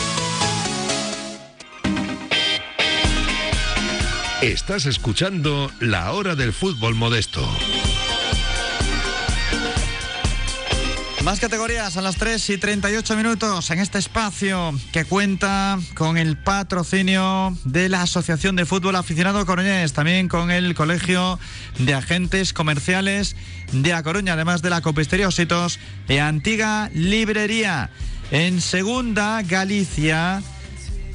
[4.42, 7.49] Estás escuchando La Hora del Fútbol Modesto.
[11.29, 16.39] Más categorías a las 3 y 38 minutos en este espacio que cuenta con el
[16.39, 21.39] patrocinio de la Asociación de Fútbol Aficionado Coruñés, también con el Colegio
[21.81, 23.37] de Agentes Comerciales
[23.72, 27.91] de A Coruña, además de la Copistería Ositos de Antigua Librería.
[28.31, 30.43] En segunda, Galicia.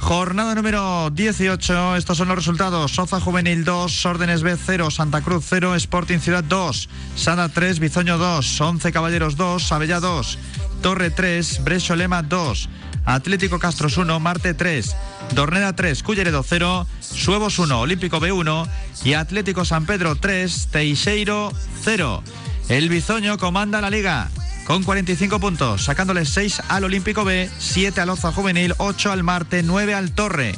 [0.04, 2.91] Jornada número 18, estos son los resultados.
[2.91, 8.18] Soza Juvenil 2, Órdenes B 0, Santa Cruz 0, Sporting Ciudad 2, Sada 3, Bizoño
[8.18, 10.39] 2, 11 Caballeros 2, Avella 2,
[10.82, 12.70] Torre 3, Brecho Lema 2,
[13.06, 14.93] Atlético Castros 1, Marte 3,
[15.36, 18.68] Dorneda 3, Culleredo 0, Suevos 1, Olímpico B1
[19.06, 22.22] y Atlético San Pedro 3, Teixeiro 0.
[22.68, 24.30] El Bizoño comanda la liga
[24.66, 29.64] con 45 puntos, sacándole 6 al Olímpico B, 7 al Oza Juvenil, 8 al Marte,
[29.64, 30.55] 9 al Torre.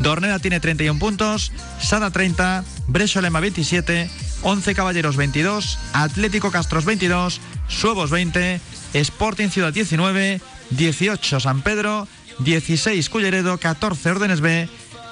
[0.00, 4.10] Dorneda tiene 31 puntos, Sada 30, Brecho Lema 27,
[4.42, 8.60] 11 Caballeros 22, Atlético Castros 22, Suevos 20,
[8.94, 10.40] Sporting Ciudad 19,
[10.70, 12.08] 18 San Pedro,
[12.40, 14.68] 16 Culleredo, 14 Órdenes B,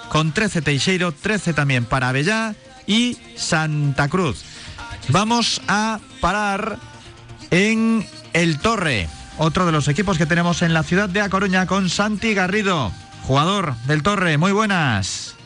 [0.08, 2.54] con 13 Teixeiro, 13 también para Avellá
[2.86, 4.42] y Santa Cruz.
[5.08, 6.78] Vamos a parar
[7.50, 9.08] en el Torre,
[9.38, 12.92] otro de los equipos que tenemos en la ciudad de A Coruña con Santi Garrido,
[13.22, 14.38] jugador del Torre.
[14.38, 15.36] Muy buenas.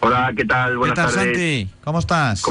[0.00, 0.76] Hola, ¿qué tal?
[0.76, 1.36] Buenas ¿Qué tal, tardes.
[1.38, 1.70] Santi?
[1.82, 2.42] ¿Cómo estás?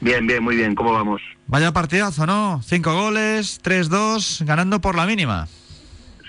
[0.00, 0.74] Bien, bien, muy bien.
[0.74, 1.20] ¿Cómo vamos?
[1.46, 2.62] Vaya partidazo, ¿no?
[2.64, 5.48] Cinco goles, 3-2, ganando por la mínima.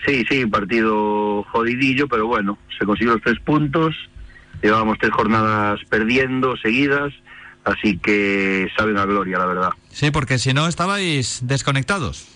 [0.05, 3.95] Sí, sí, partido jodidillo, pero bueno, se consiguió los tres puntos.
[4.61, 7.13] Llevábamos tres jornadas perdiendo seguidas,
[7.63, 9.69] así que saben a gloria, la verdad.
[9.89, 12.27] Sí, porque si no estabais desconectados.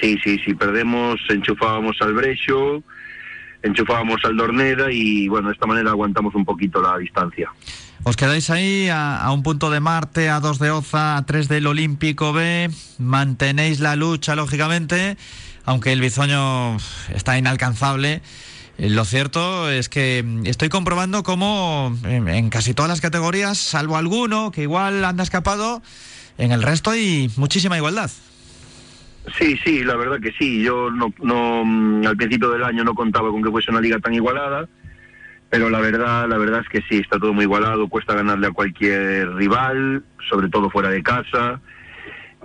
[0.00, 2.82] Sí, sí, sí, perdemos, enchufábamos al Brecho,
[3.62, 7.50] enchufábamos al Dorneda y bueno, de esta manera aguantamos un poquito la distancia.
[8.04, 11.68] Os quedáis ahí a, un punto de Marte, a dos de Oza, a tres del
[11.68, 12.68] Olímpico B.
[12.98, 15.16] Mantenéis la lucha, lógicamente,
[15.64, 16.78] aunque el bizoño
[17.14, 18.20] está inalcanzable.
[18.78, 23.58] Eh, Lo cierto es que mm, estoy comprobando cómo en, en casi todas las categorías,
[23.58, 25.80] salvo alguno que igual anda escapado,
[26.38, 28.10] en el resto hay muchísima igualdad.
[29.38, 30.62] Sí, sí, la verdad que sí.
[30.62, 33.98] Yo no, no, mm, al principio del año no contaba con que fuese una liga
[33.98, 34.68] tan igualada,
[35.48, 37.88] pero la verdad, la verdad es que sí, está todo muy igualado.
[37.88, 41.60] Cuesta ganarle a cualquier rival, sobre todo fuera de casa.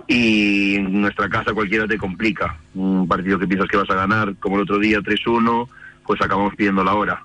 [0.06, 2.56] Y en nuestra casa cualquiera te complica.
[2.74, 5.68] Un partido que piensas que vas a ganar, como el otro día 3-1,
[6.06, 7.22] pues acabamos pidiendo la hora.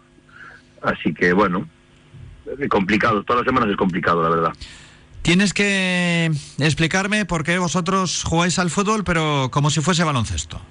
[0.82, 1.68] Así que bueno,
[2.70, 3.24] complicado.
[3.24, 4.54] Todas las semanas es complicado, la verdad.
[5.24, 10.62] Tienes que explicarme por qué vosotros jugáis al fútbol, pero como si fuese baloncesto.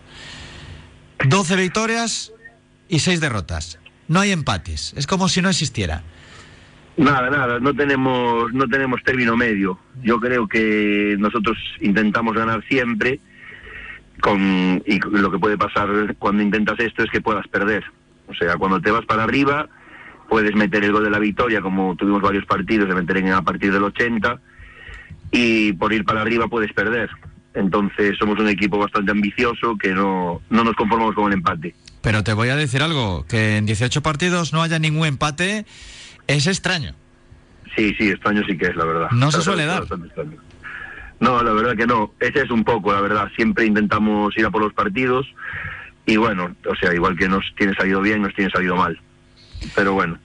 [1.25, 2.33] 12 victorias
[2.87, 3.79] y 6 derrotas.
[4.09, 4.93] No hay empates.
[4.95, 6.03] Es como si no existiera.
[6.99, 9.79] Nada, nada, no tenemos, no tenemos término medio.
[10.03, 13.21] Yo creo que nosotros intentamos ganar siempre.
[14.21, 17.85] con, y lo que puede pasar cuando intentas esto es que puedas perder.
[18.29, 19.67] O sea, cuando te vas para arriba,
[20.33, 23.43] puedes meter el gol de la victoria, como tuvimos varios partidos de meter en, a
[23.43, 24.41] partir del 80,
[25.31, 27.11] y por ir para arriba puedes perder.
[27.53, 31.75] Entonces somos un equipo bastante ambicioso que no, no nos conformamos con el empate.
[32.01, 35.67] Pero te voy a decir algo, que en 18 partidos no haya ningún empate
[36.27, 36.95] es extraño.
[37.77, 39.11] Sí, sí, extraño sí que es, la verdad.
[39.11, 39.85] No se suele dar.
[41.21, 42.15] No, la verdad que no.
[42.21, 43.29] Ese es un poco, la verdad.
[43.37, 45.27] Siempre intentamos ir a por los partidos
[46.07, 48.99] y bueno, o sea, igual que nos tiene salido bien, nos tiene salido mal.
[49.75, 50.19] Pero bueno,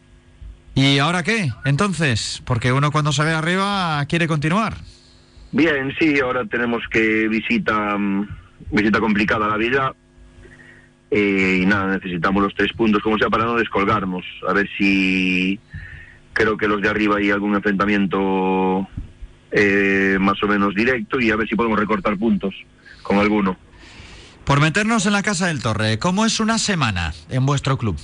[0.77, 1.51] ¿Y ahora qué?
[1.65, 4.77] Entonces, porque uno cuando se ve arriba quiere continuar.
[5.51, 8.27] bien, sí, ahora tenemos que visita, mm,
[8.69, 9.91] visita complicada a la villa.
[11.09, 14.23] Eh, y nada, necesitamos los tres puntos, como sea, para no descolgarnos.
[14.47, 15.59] A ver si
[16.33, 18.87] creo que los de arriba hay algún enfrentamiento
[19.51, 22.53] eh, más o menos directo y a ver si podemos recortar puntos
[23.01, 23.57] con alguno.
[24.43, 27.97] Por meternos en la casa del Torre, ¿cómo es una semana en vuestro club?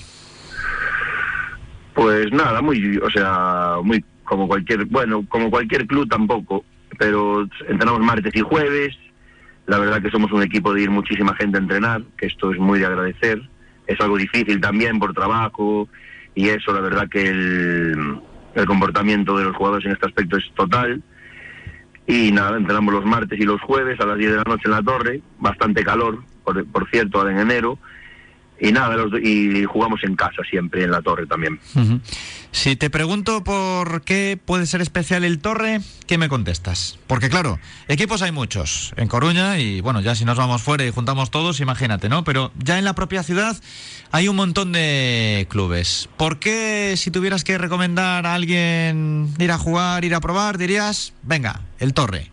[1.93, 6.65] Pues nada, muy, o sea, muy como cualquier, bueno, como cualquier club tampoco,
[6.97, 8.97] pero entrenamos martes y jueves.
[9.65, 12.59] La verdad que somos un equipo de ir muchísima gente a entrenar, que esto es
[12.59, 13.41] muy de agradecer.
[13.87, 15.87] Es algo difícil también por trabajo
[16.35, 18.19] y eso, la verdad que el,
[18.55, 21.01] el comportamiento de los jugadores en este aspecto es total.
[22.05, 24.71] Y nada, entrenamos los martes y los jueves a las 10 de la noche en
[24.71, 27.79] la torre, bastante calor, por, por cierto, en enero.
[28.63, 31.59] Y nada, los y jugamos en casa siempre, en la torre también.
[32.51, 36.97] Si te pregunto por qué puede ser especial el Torre, ¿qué me contestas?
[37.07, 37.59] Porque claro,
[37.89, 41.59] equipos hay muchos en Coruña y bueno, ya si nos vamos fuera y juntamos todos,
[41.59, 42.23] imagínate, ¿no?
[42.23, 43.57] Pero ya en la propia ciudad
[44.11, 46.07] hay un montón de clubes.
[46.15, 51.13] ¿Por qué si tuvieras que recomendar a alguien ir a jugar, ir a probar, dirías,
[51.23, 52.31] venga, el Torre?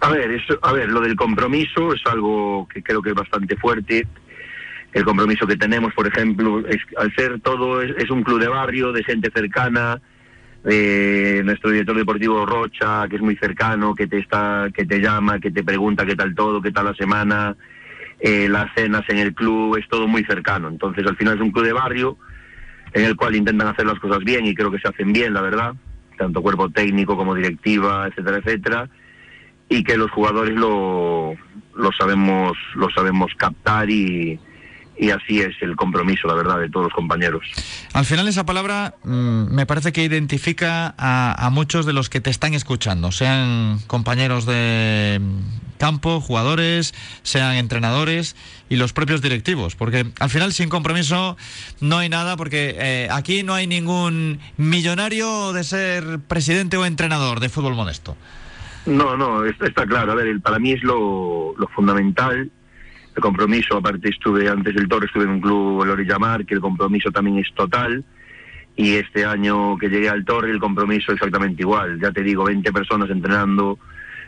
[0.00, 3.56] A ver, eso, a ver, lo del compromiso es algo que creo que es bastante
[3.56, 4.06] fuerte.
[4.92, 8.92] El compromiso que tenemos, por ejemplo, es, al ser todo, es, un club de barrio,
[8.92, 10.00] de gente cercana,
[10.64, 15.38] de nuestro director deportivo Rocha, que es muy cercano, que te está, que te llama,
[15.38, 17.56] que te pregunta qué tal todo, qué tal la semana,
[18.18, 20.68] eh, las cenas en el club, es todo muy cercano.
[20.68, 22.18] Entonces, al final es un club de barrio
[22.92, 25.40] en el cual intentan hacer las cosas bien y creo que se hacen bien, la
[25.40, 25.74] verdad,
[26.18, 28.90] tanto cuerpo técnico como directiva, etcétera, etcétera
[29.70, 31.32] y que los jugadores lo,
[31.76, 34.38] lo sabemos lo sabemos captar y,
[35.00, 37.40] y así es el compromiso, la verdad, de todos los compañeros.
[37.94, 42.20] Al final esa palabra mm, me parece que identifica a, a muchos de los que
[42.20, 46.92] te están escuchando, sean compañeros de mm, campo, jugadores,
[47.22, 48.36] sean entrenadores
[48.68, 51.38] y los propios directivos, porque al final sin compromiso
[51.80, 57.40] no hay nada, porque eh, aquí no hay ningún millonario de ser presidente o entrenador
[57.40, 58.16] de fútbol modesto.
[58.86, 60.12] No, no, está, está claro.
[60.12, 62.50] A ver, el- para mí es lo, lo fundamental.
[63.20, 66.60] El compromiso, aparte estuve antes del Toro, estuve en un club, el Orillamar, que el
[66.62, 68.02] compromiso también es total.
[68.76, 72.00] Y este año que llegué al Torre, el compromiso exactamente igual.
[72.00, 73.78] Ya te digo, 20 personas entrenando,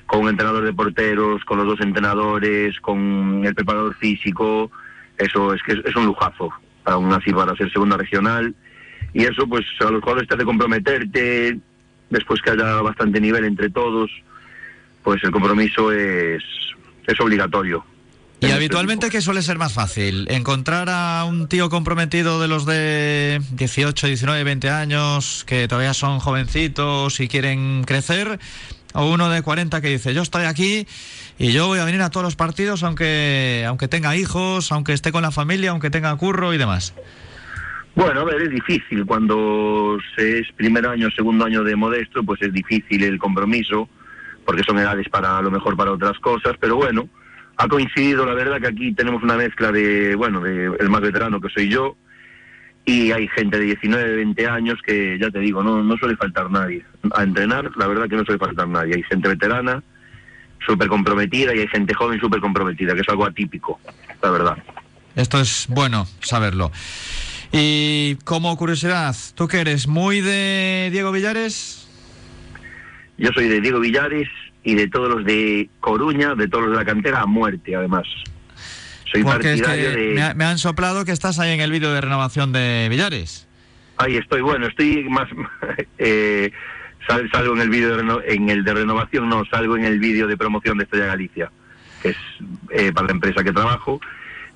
[0.05, 4.71] con un entrenador de porteros, con los dos entrenadores, con el preparador físico.
[5.17, 6.51] Eso es que es un lujazo,
[6.85, 8.55] aún así para ser segunda regional.
[9.15, 11.59] Y eso, pues, a los jugadores te hace comprometerte,
[12.11, 14.11] después que haya bastante nivel entre todos,
[15.03, 16.45] pues el compromiso es,
[17.07, 17.87] es obligatorio.
[18.43, 20.27] Y habitualmente, ¿qué suele ser más fácil?
[20.29, 26.19] ¿Encontrar a un tío comprometido de los de 18, 19, 20 años, que todavía son
[26.19, 28.41] jovencitos y quieren crecer?
[28.95, 30.89] ¿O uno de 40 que dice, yo estoy aquí
[31.39, 35.13] y yo voy a venir a todos los partidos aunque, aunque tenga hijos, aunque esté
[35.13, 36.95] con la familia, aunque tenga curro y demás?
[37.95, 39.07] Bueno, a ver, es difícil.
[39.07, 43.89] Cuando se es primer año, segundo año de modesto, pues es difícil el compromiso,
[44.45, 47.09] porque son edades para a lo mejor para otras cosas, pero bueno,
[47.57, 51.41] ha coincidido, la verdad, que aquí tenemos una mezcla de, bueno, de el más veterano
[51.41, 51.97] que soy yo,
[52.85, 56.51] y hay gente de 19, 20 años que, ya te digo, no, no suele faltar
[56.51, 56.85] nadie.
[57.15, 58.97] A entrenar, la verdad que no suele faltar nadie.
[58.97, 59.83] Hay gente veterana,
[60.67, 63.81] súper comprometida, y hay gente joven súper comprometida, que es algo atípico,
[64.21, 64.59] la verdad.
[65.15, 66.73] Esto es bueno saberlo.
[67.53, 71.87] Y como curiosidad, ¿tú que eres muy de Diego Villares?
[73.19, 74.29] Yo soy de Diego Villares
[74.65, 78.05] y de todos los de Coruña, de todos los de la cantera, a muerte, además.
[79.11, 80.15] Soy Porque es partidario que de...
[80.15, 83.47] me, ha- me han soplado que estás ahí en el vídeo de renovación de Villares.
[83.99, 85.29] Ahí estoy, bueno, estoy más...
[85.99, 86.51] eh,
[87.07, 90.27] sal- salgo en el vídeo de en el de renovación, no, salgo en el vídeo
[90.27, 91.51] de promoción de Estrella Galicia,
[92.01, 92.17] que es
[92.71, 94.01] eh, para la empresa que trabajo,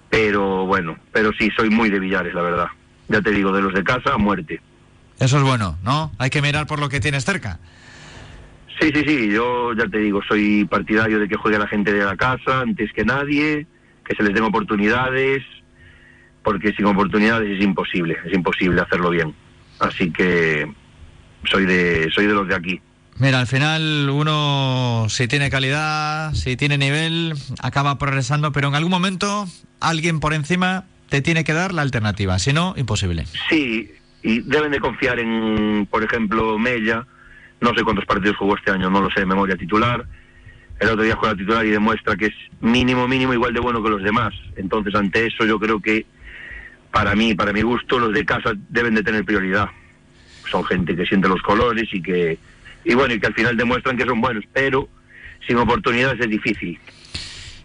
[0.08, 2.68] pero bueno, pero sí, soy muy de Villares, la verdad.
[3.08, 4.60] Ya te digo, de los de casa, a muerte.
[5.18, 6.12] Eso es bueno, ¿no?
[6.18, 7.58] Hay que mirar por lo que tienes cerca.
[8.80, 12.04] Sí, sí, sí, yo ya te digo, soy partidario de que juegue la gente de
[12.04, 13.66] la casa antes que nadie
[14.04, 15.42] que se les den oportunidades,
[16.42, 19.34] porque sin oportunidades es imposible, es imposible hacerlo bien.
[19.80, 20.70] Así que
[21.44, 22.80] soy de, soy de los de aquí.
[23.18, 28.90] Mira, al final uno si tiene calidad, si tiene nivel, acaba progresando, pero en algún
[28.90, 29.46] momento
[29.80, 33.24] alguien por encima te tiene que dar la alternativa, si no, imposible.
[33.48, 33.90] Sí,
[34.22, 37.06] y deben de confiar en, por ejemplo, Mella,
[37.60, 40.04] no sé cuántos partidos jugó este año, no lo sé, de memoria titular.
[40.78, 43.90] El otro día juega titular y demuestra que es mínimo, mínimo igual de bueno que
[43.90, 44.34] los demás.
[44.56, 46.04] Entonces, ante eso, yo creo que
[46.90, 49.68] para mí, para mi gusto, los de casa deben de tener prioridad.
[50.50, 52.38] Son gente que siente los colores y que,
[52.84, 54.88] y bueno, y que al final demuestran que son buenos, pero
[55.46, 56.78] sin oportunidades es difícil.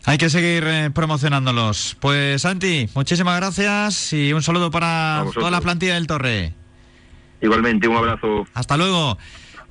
[0.05, 1.95] Hay que seguir eh, promocionándolos.
[1.99, 6.53] Pues Santi, muchísimas gracias y un saludo para toda la plantilla del Torre.
[7.41, 8.47] Igualmente, un abrazo.
[8.53, 9.17] Hasta luego.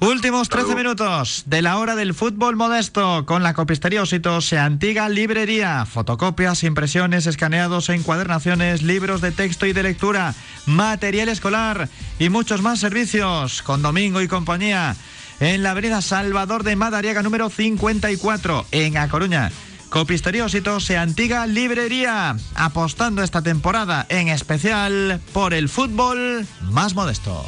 [0.01, 5.85] Últimos 13 minutos de la hora del fútbol modesto con la copistería Ositos Antiga Librería.
[5.85, 10.35] Fotocopias, impresiones, escaneados, encuadernaciones, libros de texto y de lectura,
[10.65, 14.97] material escolar y muchos más servicios con Domingo y compañía
[15.39, 19.53] en la avenida Salvador de Madariaga número 54 en A Coruña.
[19.91, 27.45] Copistería Ositos e Antiga Librería, apostando esta temporada en especial por el fútbol más modesto.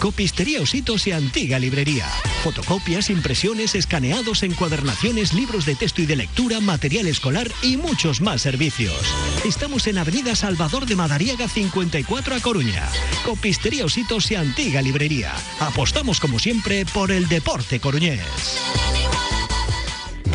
[0.00, 2.06] Copistería Ositos y Antiga Librería.
[2.42, 8.40] Fotocopias, impresiones, escaneados, encuadernaciones, libros de texto y de lectura, material escolar y muchos más
[8.40, 8.96] servicios.
[9.44, 12.88] Estamos en Avenida Salvador de Madariaga 54 a Coruña.
[13.26, 15.34] Copistería Ositos y Antiga Librería.
[15.60, 18.22] Apostamos como siempre por el deporte coruñés.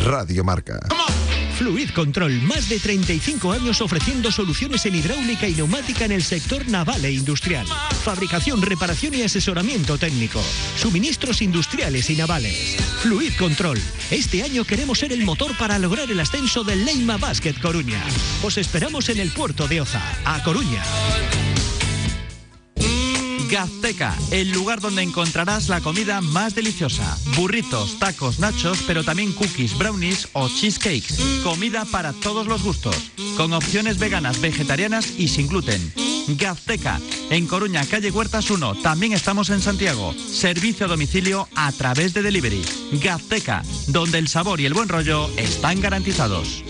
[0.04, 0.80] Radio Marca.
[1.58, 6.68] Fluid Control, más de 35 años ofreciendo soluciones en hidráulica y neumática en el sector
[6.68, 7.66] naval e industrial.
[8.04, 10.44] Fabricación, reparación y asesoramiento técnico.
[10.76, 12.76] Suministros industriales y navales.
[13.02, 13.80] Fluid Control.
[14.12, 18.04] Este año queremos ser el motor para lograr el ascenso del Leima Basket Coruña.
[18.44, 20.84] Os esperamos en el puerto de Oza, a Coruña.
[23.50, 27.18] Gazteca, el lugar donde encontrarás la comida más deliciosa.
[27.36, 31.42] Burritos, tacos, nachos, pero también cookies, brownies o cheesecakes.
[31.44, 35.94] Comida para todos los gustos, con opciones veganas, vegetarianas y sin gluten.
[36.28, 38.76] Gazteca, en Coruña, calle Huertas 1.
[38.76, 40.14] También estamos en Santiago.
[40.14, 42.64] Servicio a domicilio a través de delivery.
[42.94, 46.64] Gazteca, donde el sabor y el buen rollo están garantizados.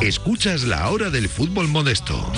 [0.00, 2.30] Escuchas la hora del fútbol modesto.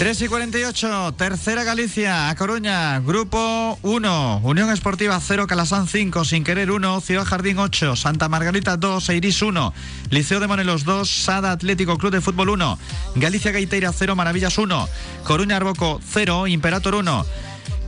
[0.00, 6.42] 3 y 48, tercera Galicia, A Coruña, Grupo 1, Unión Esportiva 0, Calasán 5, Sin
[6.42, 9.74] Querer 1, Ciudad Jardín 8, Santa Margarita 2, Eiris 1,
[10.08, 12.78] Liceo de Monelos 2, Sada Atlético Club de Fútbol 1,
[13.16, 14.88] Galicia Gaiteira 0, Maravillas 1,
[15.24, 17.26] Coruña Arboco 0, Imperator 1,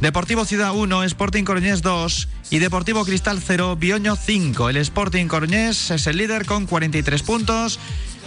[0.03, 4.68] Deportivo Ciudad 1, Sporting Coruñés 2 y Deportivo Cristal 0, Bioño 5.
[4.68, 7.78] El Sporting Coruñés es el líder con 43 puntos.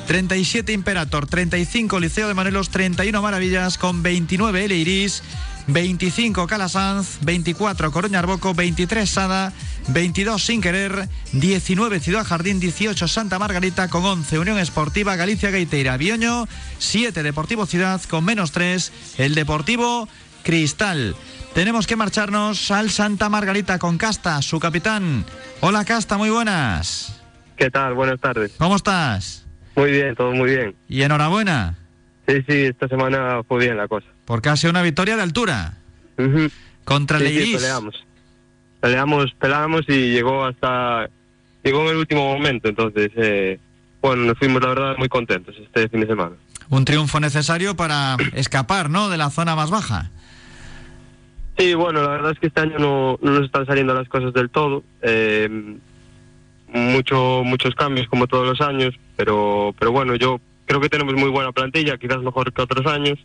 [0.07, 5.21] 37 Imperator, 35 Liceo de Monelos, 31 Maravillas con 29 El Iris,
[5.67, 9.51] 25 Calasanz, 24 Coruña Arboco, 23 Sada,
[9.89, 15.97] 22 Sin Querer, 19 Ciudad Jardín, 18 Santa Margarita con 11 Unión Esportiva Galicia Gaiteira
[15.97, 16.47] Bioño,
[16.79, 20.07] 7 Deportivo Ciudad con menos 3 el Deportivo
[20.45, 21.17] Cristal.
[21.55, 25.23] Tenemos que marcharnos al Santa Margarita con Casta, su capitán.
[25.61, 27.21] Hola Casta, muy buenas.
[27.55, 27.93] ¿Qué tal?
[27.93, 28.51] Buenas tardes.
[28.57, 29.47] ¿Cómo estás?
[29.77, 30.75] Muy bien, todo muy bien.
[30.89, 31.77] Y enhorabuena.
[32.27, 34.05] Sí, sí, esta semana fue bien la cosa.
[34.25, 35.75] Porque ha sido una victoria de altura.
[36.83, 37.55] Contra sí, el sí, Iris.
[37.55, 37.95] peleamos.
[38.81, 41.09] Peleamos, peleamos y llegó hasta...
[41.63, 43.11] Llegó en el último momento, entonces...
[43.15, 43.59] Eh,
[44.01, 46.35] bueno, nos fuimos, la verdad, muy contentos este fin de semana.
[46.67, 49.07] Un triunfo necesario para escapar, ¿no?
[49.07, 50.11] De la zona más baja.
[51.57, 54.33] Sí, bueno, la verdad es que este año no, no nos están saliendo las cosas
[54.33, 54.83] del todo.
[55.01, 55.77] Eh,
[56.67, 61.29] mucho, muchos cambios como todos los años, pero, pero bueno, yo creo que tenemos muy
[61.29, 63.17] buena plantilla, quizás mejor que otros años.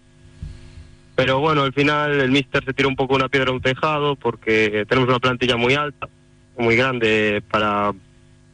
[1.17, 4.15] Pero bueno, al final el Mister se tiró un poco una piedra a un tejado
[4.15, 6.09] porque tenemos una plantilla muy alta,
[6.57, 7.93] muy grande para,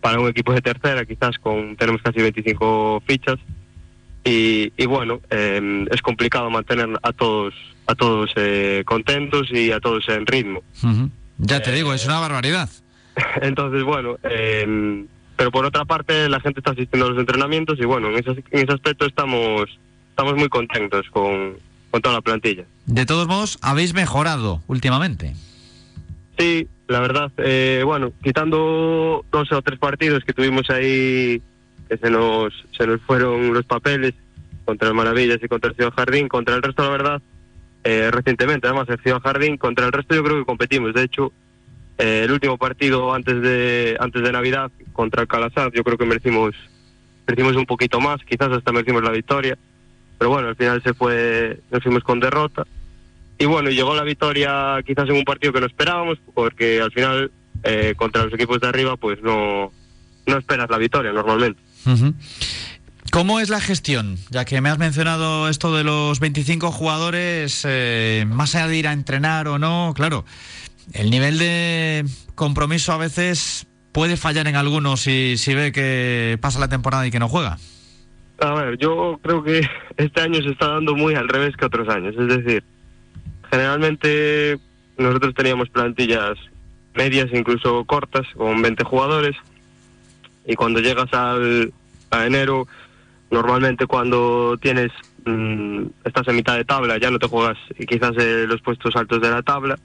[0.01, 3.37] para un equipo de tercera, quizás con tenemos casi 25 fichas.
[4.25, 7.55] Y, y bueno, eh, es complicado mantener a todos
[7.87, 10.63] a todos eh, contentos y a todos en ritmo.
[10.83, 11.11] Ujú.
[11.39, 12.69] Ya te digo, es una barbaridad.
[13.43, 15.05] Entonces, bueno, eh,
[15.37, 18.31] pero por otra parte la gente está asistiendo a los entrenamientos y bueno, en ese,
[18.51, 19.65] en ese aspecto estamos,
[20.11, 21.57] estamos muy contentos con,
[21.91, 22.65] con toda la plantilla.
[22.87, 25.35] De todos modos, habéis mejorado últimamente.
[26.39, 31.43] Sí, la verdad, eh, bueno, quitando dos o tres partidos que tuvimos ahí
[31.89, 34.15] que se nos, se nos fueron los papeles
[34.65, 37.23] contra el Maravillas y contra el Ciudad Jardín, contra el resto, la verdad,
[37.89, 40.93] eh, recientemente, además, Ciudad Jardín, contra el resto yo creo que competimos.
[40.93, 41.33] De hecho,
[41.99, 46.05] eh, el último partido antes de antes de Navidad contra el Calazad, yo creo que
[46.05, 46.53] merecimos
[47.29, 49.57] merecimos un poquito más, quizás hasta merecimos la victoria,
[50.19, 52.67] pero bueno, al final se fue, nos fuimos con derrota.
[53.39, 57.31] Y bueno, llegó la victoria quizás en un partido que no esperábamos, porque al final
[57.63, 59.71] eh, contra los equipos de arriba pues no,
[60.27, 61.61] no esperas la victoria normalmente.
[61.87, 62.15] Ujú.
[63.13, 64.17] ¿Cómo es la gestión?
[64.31, 68.89] Ya que me has mencionado esto de los 25 jugadores, eh, más allá de ir
[68.89, 70.25] a entrenar o no, claro,
[70.93, 72.05] el nivel de
[72.35, 77.11] compromiso a veces puede fallar en algunos si, si ve que pasa la temporada y
[77.11, 77.59] que no juega.
[78.41, 81.89] A ver, yo creo que este año se está dando muy al revés que otros
[81.89, 82.15] años.
[82.19, 82.63] Es decir,
[83.51, 84.59] generalmente
[84.99, 86.37] nosotros teníamos plantillas
[86.95, 89.37] medias, incluso cortas, con 20 jugadores.
[90.47, 91.73] Y cuando llegas al,
[92.11, 92.67] a enero,
[93.31, 94.91] normalmente cuando tienes
[95.25, 97.59] mm, estás en mitad de tabla, ya no te juegas
[97.89, 99.77] quizás eh, los puestos altos de la tabla,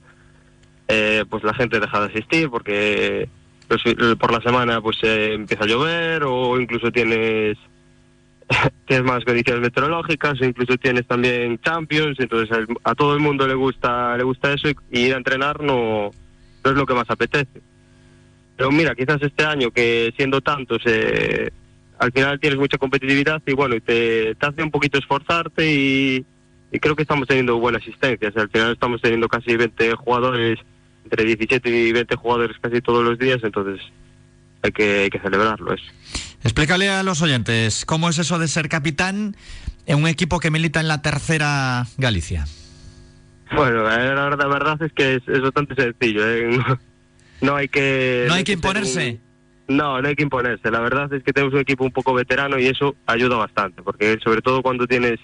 [0.88, 3.28] eh, pues la gente deja de asistir porque
[3.68, 7.56] los fi- por la semana pues eh, empieza a llover o incluso tienes
[8.86, 13.46] tienes más condiciones meteorológicas o incluso tienes también Champions, entonces el- a todo el mundo
[13.48, 16.10] le gusta le gusta eso y, y ir a entrenar no,
[16.64, 17.60] no es lo que más apetece.
[18.56, 21.50] Pero mira, quizás este año que siendo tantos, eh,
[22.02, 26.24] al final tienes mucha competitividad y bueno, y te, te hace un poquito esforzarte y,
[26.72, 28.28] y creo que estamos teniendo buena asistencia.
[28.28, 30.58] O sea, al final estamos teniendo casi 20 jugadores,
[31.04, 33.80] entre 17 y 20 jugadores casi todos los días, entonces
[34.62, 35.84] hay que, hay que celebrarlo eso.
[36.42, 39.36] Explícale a los oyentes cómo es eso de ser capitán
[39.86, 42.46] en un equipo que milita en la tercera Galicia.
[43.54, 46.26] Bueno, la verdad, la verdad es que es, es bastante sencillo.
[46.28, 46.58] ¿eh?
[47.42, 48.24] No, no hay que...
[48.28, 49.10] No hay que imponerse.
[49.20, 49.31] un-
[49.68, 50.70] No, no hay que imponerse.
[50.70, 54.18] La verdad es que tenemos un equipo un poco veterano y eso ayuda bastante, porque
[54.22, 55.20] sobre todo cuando tienes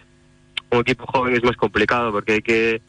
[0.70, 2.80] un equipo joven es más complicado, porque hay que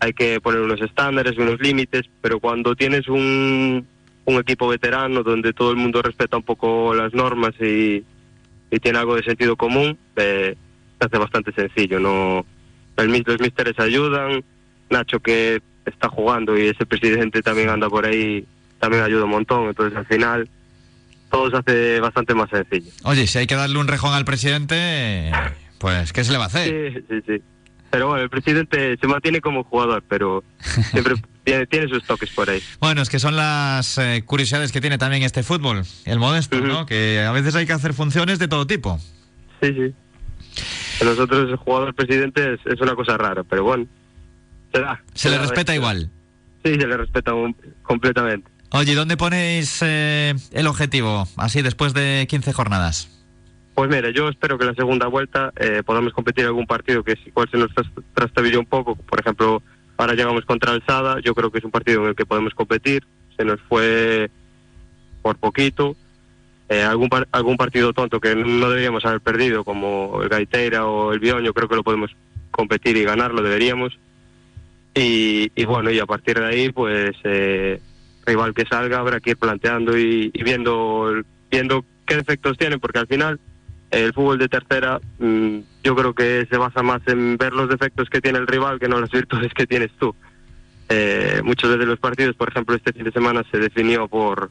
[0.00, 3.86] hay que poner unos estándares, unos límites, pero cuando tienes un,
[4.24, 8.04] un equipo veterano donde todo el mundo respeta un poco las normas y,
[8.68, 10.56] y tiene algo de sentido común, eh,
[10.98, 12.00] se hace bastante sencillo.
[12.00, 12.44] No,
[12.96, 14.42] el, los místeres ayudan,
[14.90, 18.44] Nacho que está jugando y ese presidente también anda por ahí,
[18.80, 20.48] también ayuda un montón, entonces al final
[21.32, 22.92] todo se hace bastante más sencillo.
[23.04, 25.32] Oye, si hay que darle un rejón al presidente,
[25.78, 26.68] pues ¿qué se le va a hacer?
[26.94, 27.42] Sí, sí, sí.
[27.90, 30.44] Pero bueno, el presidente se mantiene como jugador, pero
[30.90, 31.14] siempre
[31.44, 32.62] tiene, tiene sus toques por ahí.
[32.80, 36.84] Bueno, es que son las eh, curiosidades que tiene también este fútbol, el modesto, ¿no?
[36.86, 38.98] Que a veces hay que hacer funciones de todo tipo.
[39.62, 39.94] Sí, sí.
[40.98, 43.86] Que Nosotros el jugador presidente es, es una cosa rara, pero bueno,
[44.72, 45.02] se da.
[45.14, 45.76] Se le da, respeta eh.
[45.76, 46.10] igual.
[46.62, 48.51] Sí, se le respeta un- completamente.
[48.72, 51.26] Oye, ¿dónde ponéis eh, el objetivo?
[51.36, 53.08] Así, después de 15 jornadas.
[53.74, 57.18] Pues mira, yo espero que la segunda vuelta eh, podamos competir en algún partido que
[57.26, 58.96] igual se nos tras- trastabille un poco.
[58.96, 59.62] Por ejemplo,
[59.96, 62.54] ahora llegamos contra el Sada, yo creo que es un partido en el que podemos
[62.54, 63.04] competir.
[63.36, 64.30] Se nos fue
[65.22, 65.96] por poquito.
[66.68, 71.12] Eh, algún par- algún partido tonto que no deberíamos haber perdido, como el Gaiteira o
[71.12, 72.10] el Bioño, creo que lo podemos
[72.50, 73.98] competir y ganarlo, deberíamos.
[74.94, 77.80] Y, y bueno, y a partir de ahí, pues eh,
[78.26, 82.98] rival que salga habrá que ir planteando y, y viendo, viendo qué defectos tienen, porque
[82.98, 83.40] al final
[83.92, 88.08] el fútbol de tercera mm, yo creo que se basa más en ver los defectos
[88.08, 90.14] que tiene el rival que no las virtudes que tienes tú.
[90.88, 94.50] Eh, muchos de los partidos, por ejemplo, este fin de semana se definió por,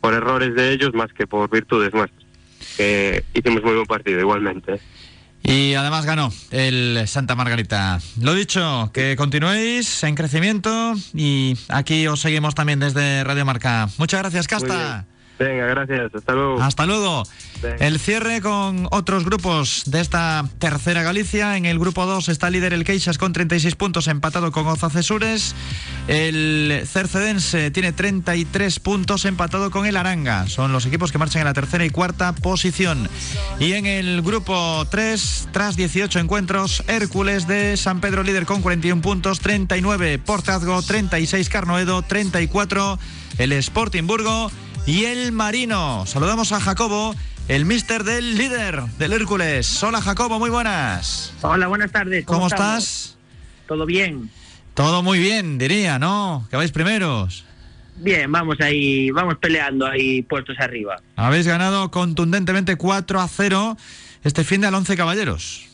[0.00, 2.24] por errores de ellos más que por virtudes nuestras.
[2.76, 4.80] Que hicimos muy buen partido igualmente.
[5.46, 8.00] Y además ganó el Santa Margarita.
[8.20, 13.88] Lo dicho, que continuéis en crecimiento y aquí os seguimos también desde Radio Marca.
[13.96, 15.06] Muchas gracias, Casta.
[15.38, 16.14] Venga, gracias.
[16.14, 16.62] Hasta luego.
[16.62, 17.22] Hasta luego.
[17.62, 17.86] Venga.
[17.86, 21.56] El cierre con otros grupos de esta tercera Galicia.
[21.56, 25.54] En el grupo 2 está líder el Queixas con 36 puntos, empatado con Oza Cesures.
[26.08, 30.46] El Cercedense tiene 33 puntos, empatado con el Aranga.
[30.48, 33.08] Son los equipos que marchan en la tercera y cuarta posición.
[33.58, 39.02] Y en el grupo 3, tras 18 encuentros, Hércules de San Pedro líder con 41
[39.02, 42.98] puntos, 39 Portazgo, 36 Carnoedo, 34
[43.38, 44.50] el Sporting Burgo
[44.86, 46.06] y el Marino.
[46.06, 47.14] Saludamos a Jacobo,
[47.48, 49.82] el mister del líder del Hércules.
[49.82, 51.34] Hola Jacobo, muy buenas.
[51.42, 52.24] Hola, buenas tardes.
[52.24, 53.18] ¿Cómo, ¿Cómo, estás?
[53.66, 54.30] ¿Todo bien?
[54.74, 56.46] Todo muy bien, diría, ¿no?
[56.50, 57.44] Que vais primeros.
[57.96, 60.96] Bien, vamos ahí, vamos peleando ahí puestos arriba.
[61.16, 63.76] Habéis ganado contundentemente 4 a 0
[64.22, 65.66] este fin de al 11 Caballeros.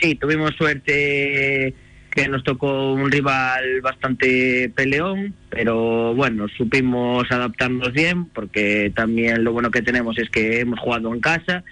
[0.00, 1.74] Sí, tuvimos suerte
[2.14, 9.52] que nos tocó un rival bastante peleón, pero bueno, supimos adaptarnos bien, porque también lo
[9.52, 11.64] bueno que tenemos es que hemos jugado en casa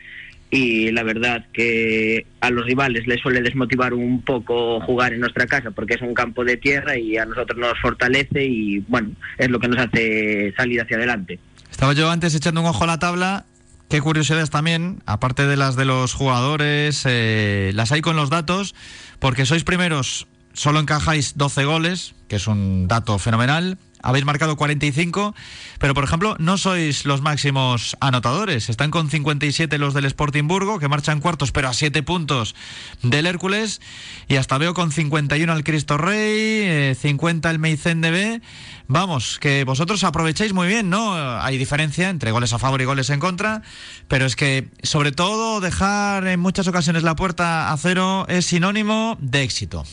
[0.51, 5.47] y la verdad que a los rivales les suele desmotivar un poco jugar en nuestra
[5.47, 9.49] casa porque es un campo de tierra y a nosotros nos fortalece y bueno, es
[9.49, 11.38] lo que nos hace salir hacia adelante.
[11.70, 13.45] Estaba yo antes echando un ojo a la tabla.
[13.88, 18.74] Qué curiosidades también, aparte de las de los jugadores, eh, las hay con los datos,
[19.18, 25.34] porque sois primeros, solo encajáis 12 goles, que es un dato fenomenal habéis marcado 45,
[25.78, 28.68] pero por ejemplo no sois los máximos anotadores.
[28.68, 32.55] Están con 57 los del Sporting Burgo, que marchan cuartos, pero a 7 puntos
[33.03, 33.80] del Hércules.
[34.28, 38.42] Y hasta veo con 51 al Cristo Rey, 50 eh, el Meicén de B.
[38.86, 41.14] Vamos, que vosotros aprovecháis muy bien, ¿no?
[41.40, 43.62] Hay diferencia entre goles a favor y goles en contra,
[44.09, 49.16] pero es que sobre todo dejar en muchas ocasiones la puerta a cero es sinónimo
[49.20, 49.84] de éxito.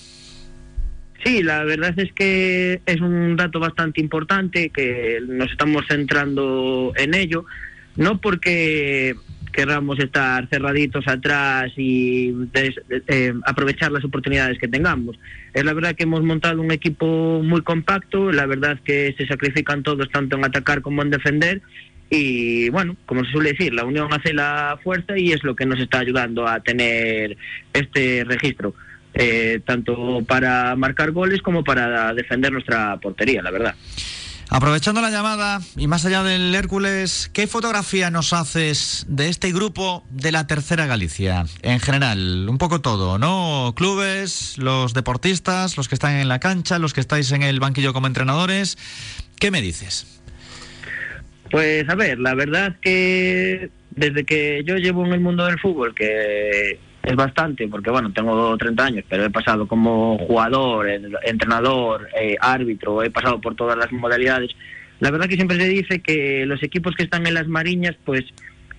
[1.24, 7.14] Sí, la verdad es que es un dato bastante importante que nos estamos centrando en
[7.14, 7.46] ello,
[7.96, 9.16] no porque
[9.52, 15.18] queramos estar cerraditos atrás y eh, aprovechar las oportunidades que tengamos.
[15.52, 19.82] Es la verdad que hemos montado un equipo muy compacto, la verdad que se sacrifican
[19.82, 21.64] todos tanto en atacar como en defender
[22.10, 25.66] y bueno, como se suele decir, la unión hace la fuerza y es lo que
[25.66, 27.36] nos está ayudando a tener
[27.74, 28.76] este registro.
[29.20, 33.76] Eh, tanto para marcar goles como para defender nuestra portería, la verdad.
[34.50, 40.06] Aprovechando la llamada y más allá del Hércules, ¿qué fotografía nos haces de este grupo
[40.10, 41.46] de la Tercera Galicia?
[41.64, 43.74] En general, un poco todo, ¿no?
[43.76, 47.92] Clubes, los deportistas, los que están en la cancha, los que estáis en el banquillo
[47.92, 48.78] como entrenadores.
[49.38, 50.22] ¿Qué me dices?
[51.52, 55.94] Pues a ver, la verdad que desde que yo llevo en el mundo del fútbol,
[55.94, 60.90] que es bastante, porque bueno, tengo 30 años, pero he pasado como jugador,
[61.24, 64.52] entrenador, eh, árbitro, he pasado por todas las modalidades.
[65.00, 68.26] La verdad que siempre se dice que los equipos que están en las Mariñas, pues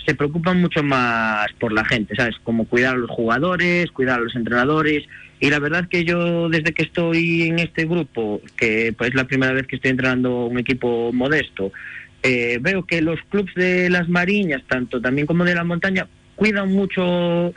[0.04, 2.36] se preocupan mucho más por la gente, ¿sabes?
[2.42, 5.04] Como cuidar a los jugadores, cuidar a los entrenadores.
[5.40, 9.24] Y la verdad que yo desde que estoy en este grupo, que pues es la
[9.24, 11.72] primera vez que estoy entrenando un equipo modesto,
[12.22, 16.06] eh, veo que los clubes de las Mariñas, tanto también como de la montaña,
[16.38, 17.52] cuidan mucho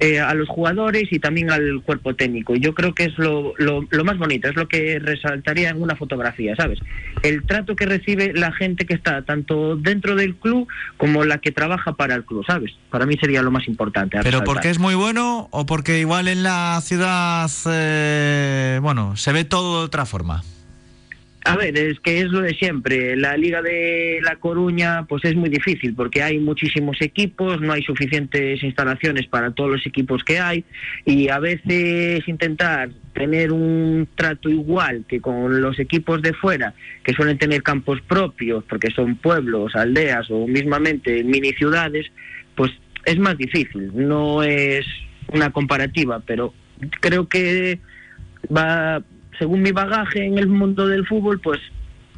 [0.00, 2.54] eh, a los jugadores y también al cuerpo técnico.
[2.56, 6.56] Yo creo que es lo, lo, más bonito, es lo que resaltaría en una fotografía,
[6.56, 6.80] ¿sabes?
[7.22, 10.66] El trato que recibe la gente que está tanto dentro del club
[10.96, 12.72] como la que trabaja para el club, ¿sabes?
[12.90, 14.18] Para mí sería lo más importante.
[14.22, 19.44] ¿Pero porque es muy bueno o porque igual en la ciudad, eh, bueno, se ve
[19.44, 20.42] todo de otra forma?
[21.44, 23.16] A ver, es que es lo de siempre.
[23.16, 27.82] La Liga de La Coruña pues es muy difícil porque hay muchísimos equipos, no hay
[27.82, 30.64] suficientes instalaciones para todos los equipos que hay
[31.04, 37.12] y a veces intentar tener un trato igual que con los equipos de fuera, que
[37.12, 42.06] suelen tener campos propios porque son pueblos, aldeas o mismamente mini ciudades,
[42.54, 42.70] pues
[43.04, 43.90] es más difícil.
[43.94, 44.86] No es
[45.32, 46.54] una comparativa, pero
[47.00, 47.80] creo que
[48.54, 49.02] va
[49.38, 51.60] según mi bagaje en el mundo del fútbol, pues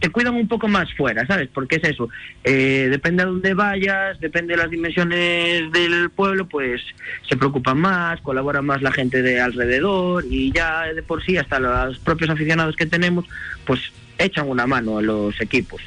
[0.00, 1.48] te cuidan un poco más fuera, ¿sabes?
[1.52, 2.10] Porque es eso,
[2.42, 6.82] eh, depende a dónde vayas, depende de las dimensiones del pueblo, pues
[7.26, 11.58] se preocupan más, colabora más la gente de alrededor y ya de por sí hasta
[11.58, 13.24] los propios aficionados que tenemos,
[13.64, 13.80] pues
[14.18, 15.80] echan una mano a los equipos.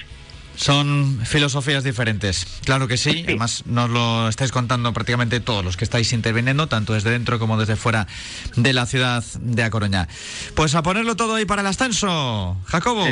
[0.57, 3.23] Son filosofías diferentes, claro que sí.
[3.25, 7.59] Además, nos lo estáis contando prácticamente todos los que estáis interviniendo, tanto desde dentro como
[7.59, 8.07] desde fuera
[8.55, 10.07] de la ciudad de A Coruña.
[10.55, 13.05] Pues a ponerlo todo ahí para el ascenso, Jacobo.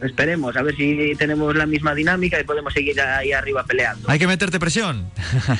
[0.00, 4.08] esperemos, a ver si tenemos la misma dinámica y podemos seguir ahí arriba peleando.
[4.08, 5.10] Hay que meterte presión.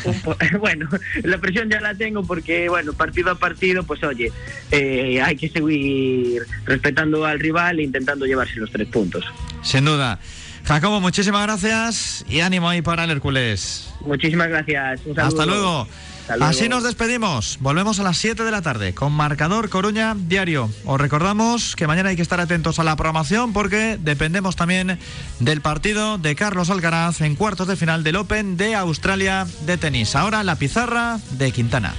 [0.61, 0.89] bueno,
[1.25, 4.31] la presión ya la tengo porque, bueno, partido a partido, pues oye,
[4.71, 9.25] eh, hay que seguir respetando al rival e intentando llevarse los tres puntos.
[9.65, 10.21] Sin duda.
[10.67, 13.89] Jacobo, muchísimas gracias y ánimo ahí para el Hércules.
[14.01, 15.01] Muchísimas gracias.
[15.17, 15.87] Hasta luego.
[16.41, 17.59] Así nos despedimos.
[17.61, 20.69] Volvemos a las 7 de la tarde con Marcador Coruña Diario.
[20.85, 24.99] Os recordamos que mañana hay que estar atentos a la programación porque dependemos también
[25.39, 30.17] del partido de Carlos Alcaraz en cuartos de final del Open de Australia de tenis.
[30.17, 31.95] Ahora la pizarra de Quintana.